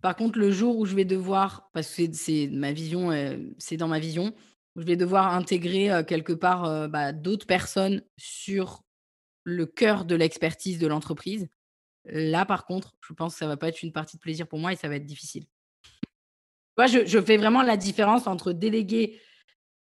[0.00, 3.76] Par contre, le jour où je vais devoir parce que c'est ma vision, heu, c'est
[3.76, 4.34] dans ma vision,
[4.76, 8.82] où je vais devoir intégrer, heu, quelque part, bah, d'autres personnes sur
[9.44, 11.48] le cœur de l'expertise de l'entreprise.
[12.06, 14.58] Là, par contre, je pense que ça va pas être une partie de plaisir pour
[14.60, 15.46] moi et ça va être difficile.
[16.78, 19.20] Moi, je je fais vraiment la différence entre déléguer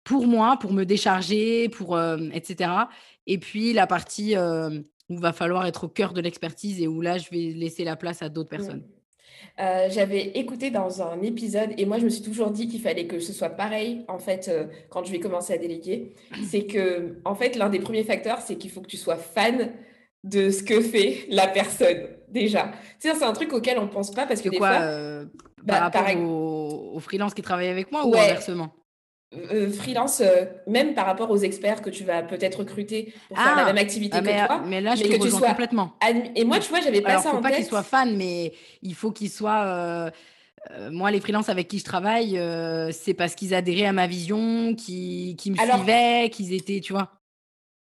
[0.05, 2.89] pour moi, pour me décharger, pour, hem, et cetera
[3.27, 7.01] et puis la partie, hem, où va falloir être au cœur de l'expertise et où
[7.01, 8.83] là, je vais laisser la place à d'autres personnes.
[9.61, 13.07] Heu, j'avais écouté dans un épisode et moi je me suis toujours dit qu'il fallait
[13.07, 14.51] que ce soit pareil en fait,
[14.89, 16.15] quand je vais commencer à déléguer.
[16.45, 19.73] C'est qu'en fait, l'un des premiers facteurs, c'est qu'il faut que tu sois fan
[20.25, 22.73] de ce que fait la personne, déjà.
[23.01, 25.25] Tu sais, c'est un truc auquel on pense pas parce que De des quoi, fois,
[25.65, 28.73] bah, par rapport aux aux freelances qui travaillent avec moi ou inversement?
[29.35, 33.55] Heu, freelance, heu, même par rapport aux experts que tu vas peut-être recruter pour faire
[33.57, 33.79] la même Ah!
[33.79, 35.93] Ah activité que mais, heu, toi, mais là, je mais te que tu sois complètement.
[36.37, 37.85] et moi, tu vois, j'avais pas Alors, ça faut en pas qu'ils soient tête.
[37.85, 38.53] fans, mais
[38.83, 40.11] il faut qu'ils soient,
[40.71, 42.39] heu, moi, les freelances avec qui je travaille,
[42.93, 46.93] c'est parce qu'ils adhéraient à ma vision, qu'ils qu'ils me Alors suivaient, qu'ils étaient tu
[46.93, 47.22] vois?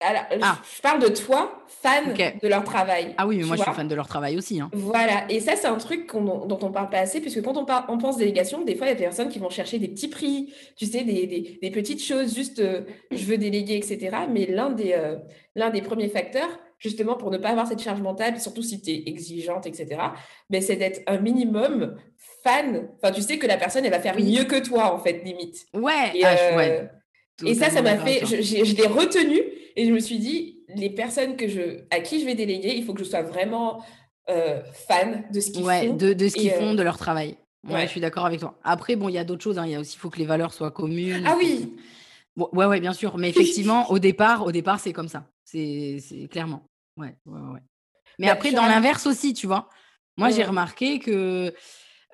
[0.01, 0.69] Alors, je Ah!
[0.77, 3.89] je parle de toi, fan de leur travail, Ah oui, mais moi, je suis fan
[3.89, 4.73] de leur travail aussi, hein.
[4.73, 7.87] Voilà et ça, c'est un truc dont on parle pas assez puisque quand on par
[7.91, 10.09] on pense délégation, des fois, il y a des personnes qui vont chercher des petits
[10.09, 14.27] prix, tu sais, des des des petites choses juste, heu, je veux déléguer et cetera.
[14.29, 14.95] Mais l'un des,
[15.57, 18.91] l'un des premiers facteurs, justement pour ne pas avoir cette charge mentale, surtout si tu
[18.93, 20.15] es exigeante et cetera,
[20.51, 21.97] beh, c'est d'être un minimum
[22.45, 22.91] fan.
[23.03, 24.23] Enfin, tu sais que la personne, elle va faire Oui.
[24.23, 26.15] mieux que toi, en fait, limite Ouais!
[26.15, 26.89] et Ah ouais, heu
[27.45, 29.41] et ça, ça m'a fait je je l'ai retenu
[29.79, 32.85] et je me suis dit: «Les personnes que je à qui je vais déléguer, il
[32.85, 33.83] faut que je sois vraiment,
[34.31, 36.99] heu, fan de ce qu'ils Ouais, font» de de ce qu'ils font, heu de leur
[36.99, 37.37] travail.
[37.67, 38.59] Ouais, je suis d'accord avec toi.
[38.65, 39.67] Après, bon, il y a d'autres choses, hein.
[39.67, 41.77] Il y a aussi il faut que les valeurs soient communes, Ah oui!
[42.37, 45.31] bon, ouais, ouais, bien sûr, mais effectivement, au départ au départ, c'est comme ça.
[45.45, 45.99] C'est
[46.31, 46.65] clairement.
[46.97, 47.61] Ouais, ouais, ouais.
[48.19, 49.69] Mais Bah, après, dans l'inverse aussi, tu vois?
[50.19, 51.55] Moi, j'ai remarqué que,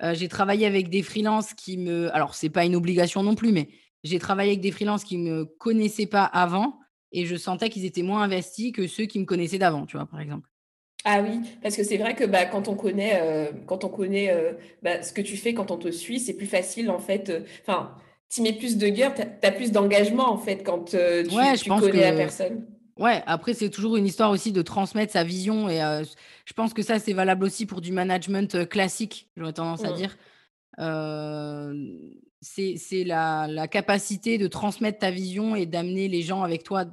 [0.03, 3.51] heu, j'ai travaillé avec des freelances qui me alors c'est pas une obligation non plus,
[3.51, 3.69] mais
[4.03, 6.79] j'ai travaillé avec des freelances qui me connaissaient pas avant
[7.19, 10.05] et je sentais qu'ils étaient moins investis que ceux qui me connaissaient d'avant, tu vois,
[10.07, 10.49] par exemple.
[11.03, 14.33] Ah oui, parce que c'est vrai que, bah, quand on connaît, heu, quand on connaît,
[14.33, 17.29] heu, bah, ce que tu fais quand on te suit, c'est plus facile en fait,
[17.29, 17.95] heu, enfin,
[18.27, 20.95] tu y mets plus de cœur, tu as tu as plus d'engagement en fait quand,
[21.27, 22.65] Ouais, tu je tu pense connais la personne.
[22.97, 25.79] Ouais, après, c'est toujours une histoire aussi de transmettre sa vision et
[26.45, 29.93] je pense que ça, c'est valable aussi pour du management, classique, j'aurais tendance à Mmh.
[29.93, 30.17] dire.
[32.41, 36.85] C'est la la capacité de transmettre ta vision et d'amener les gens avec toi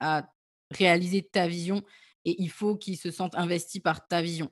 [0.00, 0.28] à
[0.70, 1.82] réaliser ta vision
[2.24, 4.50] et il faut qu'ils se sentent investis par ta vision.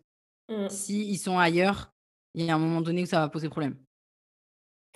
[0.48, 0.68] Mmh.
[0.68, 1.92] S'ils sont ailleurs,
[2.34, 3.76] il y a un moment donné où ça va poser problème.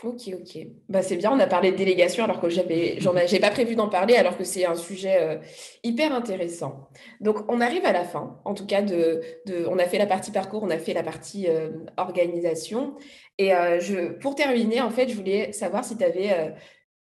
[0.03, 0.67] OK, OK.
[0.89, 3.89] Bah, c'est bien, on a parlé de délégation alors que j'avais j'ai pas prévu d'en
[3.91, 5.41] parler alors que c'est un sujet, heu,
[5.85, 6.89] hyper intéressant.
[7.21, 10.07] Donc on arrive à la fin, en tout cas de de on a fait la
[10.07, 12.97] partie parcours, on a fait la partie, hem, organisation
[13.37, 16.55] et heu, je pour terminer, en fait, je voulais savoir si tu avais,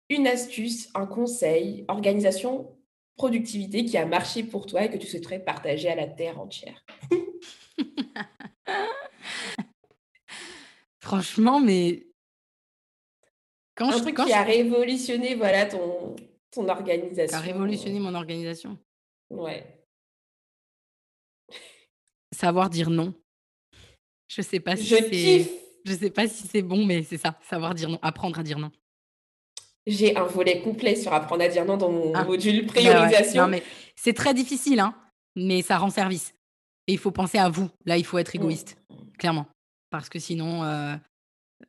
[0.10, 2.76] une astuce, un conseil, organisation,
[3.22, 6.84] productivité qui a marché pour toi et que tu souhaiterais partager à la terre entière?
[11.00, 12.08] Franchement, mais
[13.76, 16.16] quand Un je truc quand qui je a révolutionné, voilà, ton
[16.50, 18.80] ton qui a organisation, révolutionné mon organisation,
[19.30, 19.64] ouais.
[22.32, 23.14] savoir dire non.
[24.30, 25.52] Je sais pas si Je c'est kiffe.
[25.86, 28.58] je sais pas si c'est bon, mais c'est ça, savoir dire non, apprendre à dire
[28.58, 28.72] non.
[29.88, 32.82] J'ai un volet complet sur apprendre à dire non dans mon Ah, module bah, ouais.
[32.82, 33.52] Priorisation.
[33.96, 34.94] c'est très difficile, hein,
[35.36, 36.34] mais ça rend service
[36.88, 37.70] et il faut penser à vous.
[37.86, 38.40] Là, il faut être Mmh.
[38.40, 38.78] égoïste,
[39.18, 39.46] clairement.
[39.90, 40.96] Parce que sinon, heu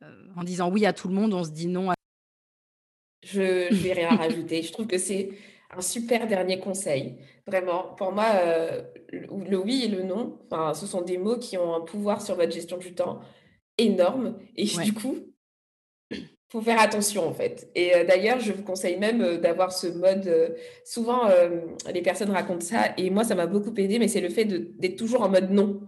[0.01, 1.95] heu, en disant oui à tout le monde, on se dit non à
[3.23, 4.61] Je je vais rien rajouter.
[4.61, 5.29] Je trouve que c'est
[5.71, 7.17] un super dernier conseil.
[7.47, 10.39] Vraiment, pour moi, euh, le, oui et le non,
[10.73, 13.21] ce sont des mots qui ont un pouvoir sur votre gestion du temps
[13.77, 14.37] énorme.
[14.55, 14.83] Et Ouais.
[14.83, 15.17] du coup,
[16.53, 17.69] faut faire attention en fait.
[17.75, 20.27] Et euh, d'ailleurs, je vous conseille même euh, d'avoir ce mode.
[20.27, 20.49] euh,
[20.85, 21.21] souvent,
[21.91, 24.95] les personnes racontent ça, et moi, ça m'a beaucoup aidé, mais c'est le fait d'être
[24.95, 25.81] toujours en mode non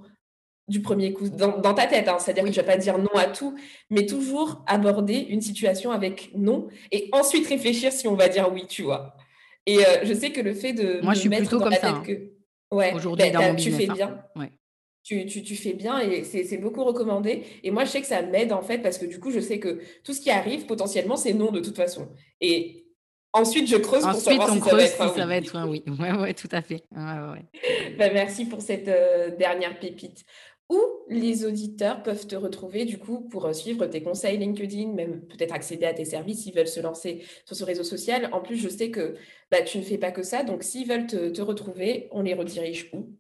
[0.68, 2.08] du premier coup, dans, dans ta tête.
[2.08, 2.18] hein.
[2.20, 2.54] C'est-à-dire que Oui.
[2.56, 3.56] je vais pas dire non à tout,
[3.92, 8.66] mais toujours aborder une situation avec non, et ensuite réfléchir si on va dire oui,
[8.68, 9.14] tu vois.
[9.68, 12.04] Et je sais que le fait de Moi, je suis mettre plutôt comme ça, hein,
[12.06, 12.32] que
[12.72, 13.78] ouais, aujourd'hui ben, tu business.
[13.78, 13.94] fais hein.
[13.96, 14.24] bien.
[14.36, 14.52] Ouais.
[15.06, 17.44] Tu, tu, tu fais bien et c'est beaucoup recommandé.
[17.64, 19.60] Et moi, je sais que ça m'aide en fait parce que du coup, je sais
[19.60, 22.10] que tout ce qui arrive, potentiellement, c'est non de toute façon.
[22.42, 22.88] Et
[23.32, 25.28] ensuite, je creuse pour Ensuite, savoir on si ça va creuse être si ça oui.
[25.28, 25.84] va être un oui.
[26.00, 26.82] Ouais, ouais, tout à fait.
[26.92, 27.02] Ouais,
[27.34, 27.46] ouais.
[28.00, 30.26] Ben, merci pour cette euh, dernière pépite.
[30.70, 30.80] Où
[31.10, 35.54] les auditeurs peuvent te retrouver du coup pour euh, suivre tes conseils LinkedIn, même peut-être
[35.54, 38.30] accéder à tes services s'ils veulent se lancer sur ce réseau social?
[38.34, 39.16] En plus, je sais que
[39.52, 42.34] bah, tu ne fais pas que ça, donc s'ils veulent te, te retrouver, on les
[42.34, 43.16] redirige où?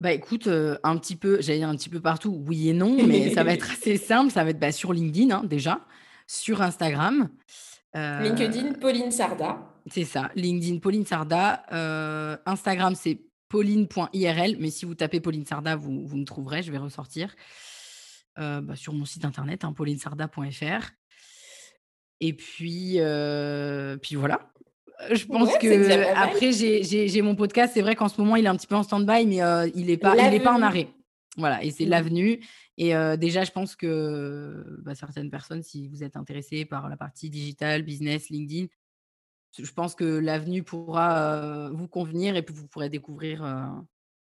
[0.00, 3.06] Bah écoute, euh, un petit peu, j'allais dire un petit peu partout, oui et non,
[3.06, 4.30] mais ça va être assez simple.
[4.32, 5.86] Ça va être bah, sur LinkedIn hein, déjà,
[6.26, 7.28] sur Instagram.
[7.96, 9.58] euh, LinkedIn, Pauline Sarda.
[9.86, 11.64] c'est ça, LinkedIn Pauline Sarda.
[11.72, 13.20] euh, Instagram, c'est
[13.50, 17.34] pauline.irl, mais si vous tapez Pauline Sarda, vous, vous me trouverez, je vais ressortir.
[18.36, 20.92] Bah, sur mon site internet, hein, paulinesarda.fr.
[22.20, 22.98] Et puis,
[24.00, 24.50] puis voilà.
[25.02, 27.72] Euh, Je pense Ouais, que après j'ai mon podcast.
[27.74, 29.86] C'est vrai qu'en ce moment il est un petit peu en stand-by, mais euh, il
[29.86, 30.88] n'est pas il est pas en arrêt.
[31.36, 31.90] Voilà, et c'est Mhm.
[31.90, 32.40] l'avenue.
[32.76, 36.96] Et euh, déjà, je pense que bah, certaines personnes, si vous êtes intéressés par la
[36.96, 38.66] partie digital, business, LinkedIn,
[39.58, 43.64] je pense que l'avenue pourra euh, vous convenir et puis vous pourrez découvrir euh,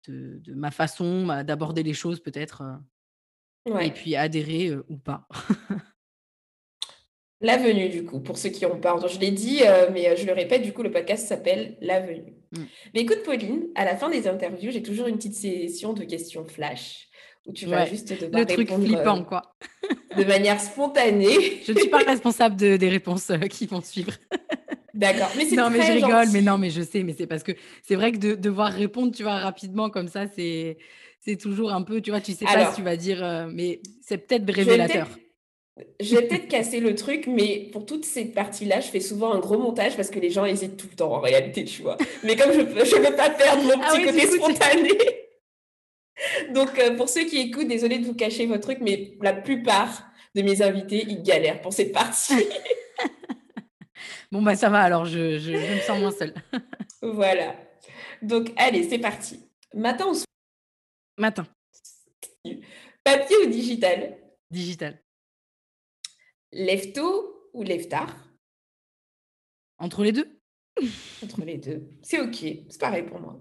[0.08, 4.98] de, de ma façon bah, d'aborder les choses peut-être euh, et puis adhérer euh, ou
[4.98, 5.28] pas.
[7.42, 9.00] L'avenue, du coup, pour ceux qui ont peur.
[9.00, 11.78] Donc, je l'ai dit, euh, mais euh, je le répète, du coup, le podcast s'appelle
[11.82, 12.34] L'avenue.
[12.52, 12.64] Mm.
[12.94, 16.46] Mais écoute, Pauline, à la fin des interviews, j'ai toujours une petite session de questions
[16.46, 17.08] flash
[17.46, 19.56] où tu vas Ouais, juste devoir le truc flippant, euh, quoi.
[20.18, 21.62] de manière spontanée.
[21.66, 24.14] Je ne suis pas responsable de- des réponses euh, qui vont suivre.
[24.94, 27.28] D'accord, mais c'est Non, mais je très rigole, mais non, mais je sais, mais c'est
[27.28, 27.52] parce que
[27.84, 30.78] c'est vrai que de devoir répondre, tu vois, rapidement comme ça, c'est
[31.20, 33.48] c'est toujours un peu, tu vois, tu sais pas si Alors, tu vas dire, euh,
[33.52, 35.10] mais c'est peut-être je vais révélateur.
[36.00, 39.40] Je vais peut-être casser le truc, mais pour toutes ces parties-là, je fais souvent un
[39.40, 41.98] gros montage parce que les gens hésitent tout le temps en réalité, tu vois.
[42.24, 44.92] Mais comme je je veux pas perdre mon Ah petit oui, côté spontané.
[46.52, 50.10] Donc, euh, pour ceux qui écoutent, désolé de vous cacher votre truc, mais la plupart
[50.34, 52.34] de mes invités, ils galèrent pour cette partie.
[54.32, 56.34] Bon, bah ça va, alors je, je, je me sens moins seule.
[57.02, 57.56] Voilà.
[58.22, 59.40] Donc, allez, c'est parti.
[59.74, 60.26] Matin ou soir
[61.18, 61.46] Matin,
[63.04, 64.18] Papier ou digital?
[64.50, 65.00] Digital.
[66.56, 68.16] Lève tôt ou lève tard?
[69.78, 70.40] Entre les deux
[71.22, 71.90] Entre les deux.
[72.02, 72.38] C'est OK,
[72.70, 73.38] c'est pareil pour moi.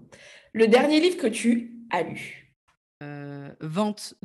[0.51, 2.53] Le dernier livre que tu as lu?
[3.01, 4.15] Euh, Vente.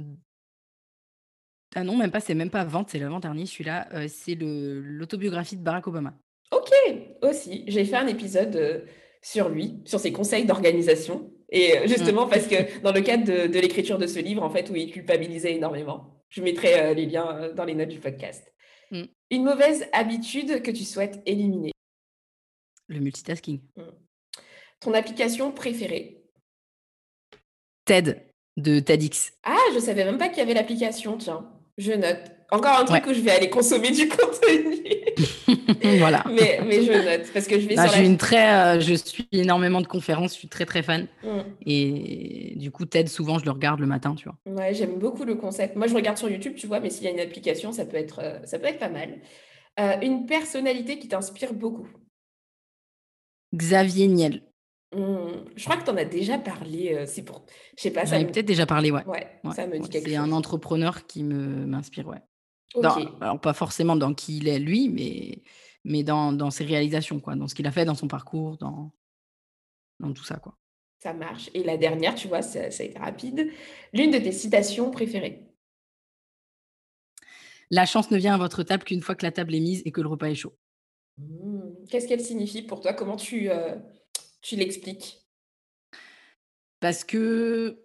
[1.77, 3.89] Ah non, même pas, c'est même pas vente, c'est l'avant-dernier, celui-là.
[3.95, 6.19] euh, c'est l'autobiographie de Barack Obama.
[6.51, 6.73] OK,
[7.23, 7.63] aussi.
[7.69, 8.81] J'ai fait un épisode euh,
[9.23, 11.33] sur lui, sur ses conseils d'organisation.
[11.49, 14.69] Et justement, parce que dans le cadre de, de l'écriture de ce livre, en fait,
[14.69, 16.25] où il culpabilisait énormément.
[16.29, 18.53] Je mettrai les liens dans les notes du podcast.
[18.91, 19.05] Mm.
[19.31, 21.73] Une mauvaise habitude que tu souhaites éliminer.
[22.89, 23.61] Le multitasking.
[24.81, 26.25] Ton application préférée.
[27.85, 28.27] TED
[28.57, 29.33] de TEDx.
[29.45, 31.53] Ah, je savais même pas qu'il y avait l'application, tiens.
[31.79, 32.33] Je note.
[32.53, 33.11] Encore un truc Ouais.
[33.13, 34.79] où je vais aller consommer du contenu.
[35.99, 36.25] voilà.
[36.29, 38.05] mais, mais je note, parce que je vais Ah, sur la...
[38.07, 41.07] une très, euh, je suis énormément de conférences, je suis très très fan.
[41.23, 41.29] Mm.
[41.67, 44.37] Et du coup, TED, souvent, je le regarde le matin, tu vois.
[44.53, 45.77] Ouais, j'aime beaucoup le concept.
[45.77, 47.97] Moi, je regarde sur YouTube, tu vois, mais s'il y a une application, ça peut
[47.97, 49.21] être, euh, ça peut être pas mal.
[49.79, 51.87] Euh, une personnalité qui t'inspire beaucoup.
[53.55, 54.43] Xavier Niel.
[54.95, 56.93] Hmm, Je crois que tu en as déjà parlé.
[56.95, 57.45] euh, c'est pour,
[57.77, 58.31] je sais pas, J'en ai me...
[58.31, 59.05] peut-être déjà parlé, ouais.
[59.07, 60.25] Ouais, Ouais, ça me dit quelque C'est chose.
[60.25, 62.19] un entrepreneur qui me m'inspire, ouais.
[62.75, 65.43] Ok, Dans- alors, pas forcément dans qui il est, lui, mais,
[65.85, 67.35] mais dans, dans ses réalisations, quoi.
[67.37, 68.93] Dans ce qu'il a fait, dans son parcours, dans,
[70.01, 70.57] dans tout ça, quoi.
[71.03, 71.51] ça marche.
[71.55, 73.51] Et la dernière, tu vois, ça, ça a été rapide.
[73.93, 75.43] L'une de tes citations préférées?
[77.71, 79.91] La chance ne vient à votre table qu'une fois que la table est mise et
[79.91, 80.57] que le repas est chaud.
[81.19, 82.93] Hmm, Qu'est-ce qu'elle signifie pour toi?
[82.95, 83.77] Comment tu, euh,
[84.43, 85.27] tu l'expliques?
[86.81, 87.85] Parce que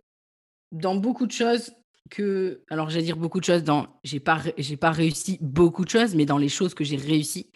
[0.72, 1.72] dans beaucoup de choses
[2.10, 5.90] que alors j'allais dire beaucoup de choses dans j'ai pas j'ai pas réussi beaucoup de
[5.90, 7.52] choses mais dans les choses que j'ai réussi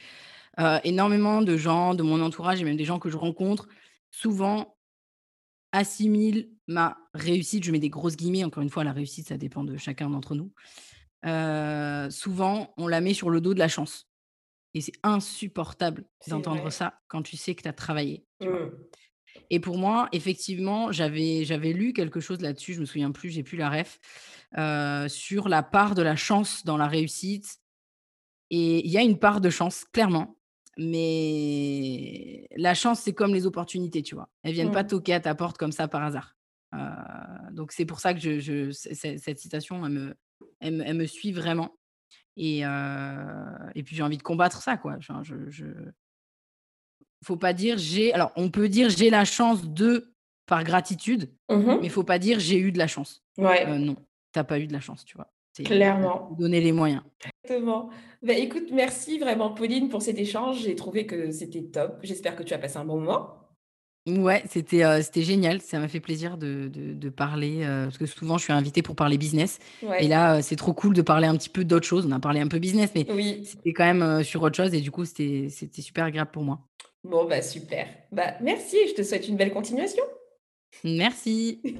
[0.59, 3.67] euh, énormément de gens de mon entourage et même des gens que je rencontre
[4.11, 4.75] souvent
[5.71, 7.63] assimilent ma réussite.
[7.63, 10.35] Je mets des grosses guillemets encore une fois la réussite ça dépend de chacun d'entre
[10.35, 10.51] nous.
[11.25, 14.07] Euh, souvent on la met sur le dos de la chance.
[14.75, 18.23] Et c'est insupportable d'entendre ça quand tu sais que tu as travaillé.
[18.39, 18.67] Mmh.
[19.49, 23.43] Et pour moi, effectivement, j'avais, j'avais lu quelque chose là-dessus, je me souviens plus, j'ai
[23.43, 23.99] plus la ref,
[25.09, 27.57] sur la part de la chance dans la réussite.
[28.51, 30.37] Et il y a une part de chance, clairement.
[30.77, 34.29] Mais la chance, c'est comme les opportunités, tu vois.
[34.43, 34.87] Elles viennent pas mmh.
[34.87, 36.35] toquer à ta porte comme ça par hasard.
[37.51, 40.15] donc c'est pour ça que je, cette citation, elle me,
[40.59, 41.77] elle, me suit vraiment.
[42.37, 44.97] Et, et puis j'ai envie de combattre ça, quoi.
[44.99, 45.65] je, je,
[47.23, 48.13] faut pas dire j'ai.
[48.13, 50.13] Alors, on peut dire j'ai la chance de
[50.45, 53.23] par gratitude, mmh mais il faut pas dire j'ai eu de la chance.
[53.37, 53.65] Ouais.
[53.67, 53.95] Euh, non,
[54.31, 55.27] t'as pas eu de la chance, tu vois.
[55.63, 56.29] Clairement.
[56.37, 57.01] Donner les moyens.
[57.43, 57.89] Exactement.
[58.21, 60.61] Bah, écoute, merci vraiment, Pauline, pour cet échange.
[60.61, 61.99] J'ai trouvé que c'était top.
[62.03, 63.35] J'espère que tu as passé un bon moment.
[64.07, 65.61] Ouais, c'était euh, c'était génial.
[65.61, 68.95] Ça m'a fait plaisir de, de, parler, euh, parce que souvent je suis invitée pour
[68.95, 69.59] parler business.
[69.99, 72.05] Et là, c'est trop cool de parler un petit peu d'autre chose.
[72.07, 73.43] On a parlé un peu business, mais oui.
[73.45, 74.73] c'était quand même sur autre chose.
[74.73, 75.49] Et du coup, c'était
[75.81, 76.68] super agréable pour moi.
[77.03, 77.87] Bon, bah super.
[78.11, 80.03] Bah, merci et je te souhaite une belle continuation.
[80.83, 81.61] Merci.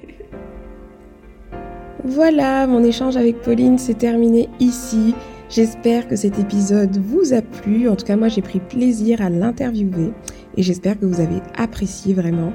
[2.04, 5.14] voilà, mon échange avec Pauline s'est terminé ici.
[5.50, 7.88] J'espère que cet épisode vous a plu.
[7.88, 10.12] En tout cas, moi, j'ai pris plaisir à l'interviewer
[10.56, 12.52] et j'espère que vous avez apprécié vraiment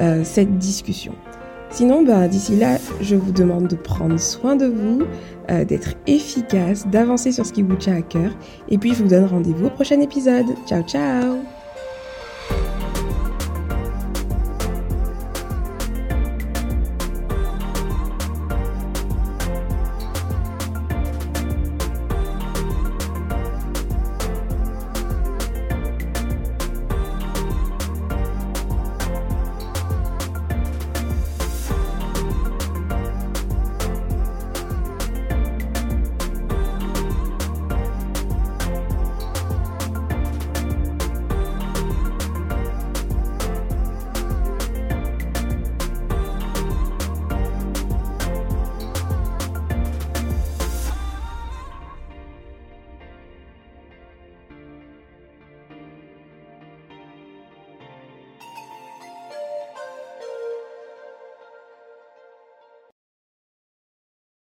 [0.00, 1.14] euh, cette discussion.
[1.70, 5.02] Sinon, bah, d'ici là, je vous demande de prendre soin de vous,
[5.50, 8.32] euh, d'être efficace, d'avancer sur ce qui vous tient à cœur.
[8.70, 10.46] Et puis, je vous donne rendez-vous au prochain épisode.
[10.66, 11.57] Ciao, ciao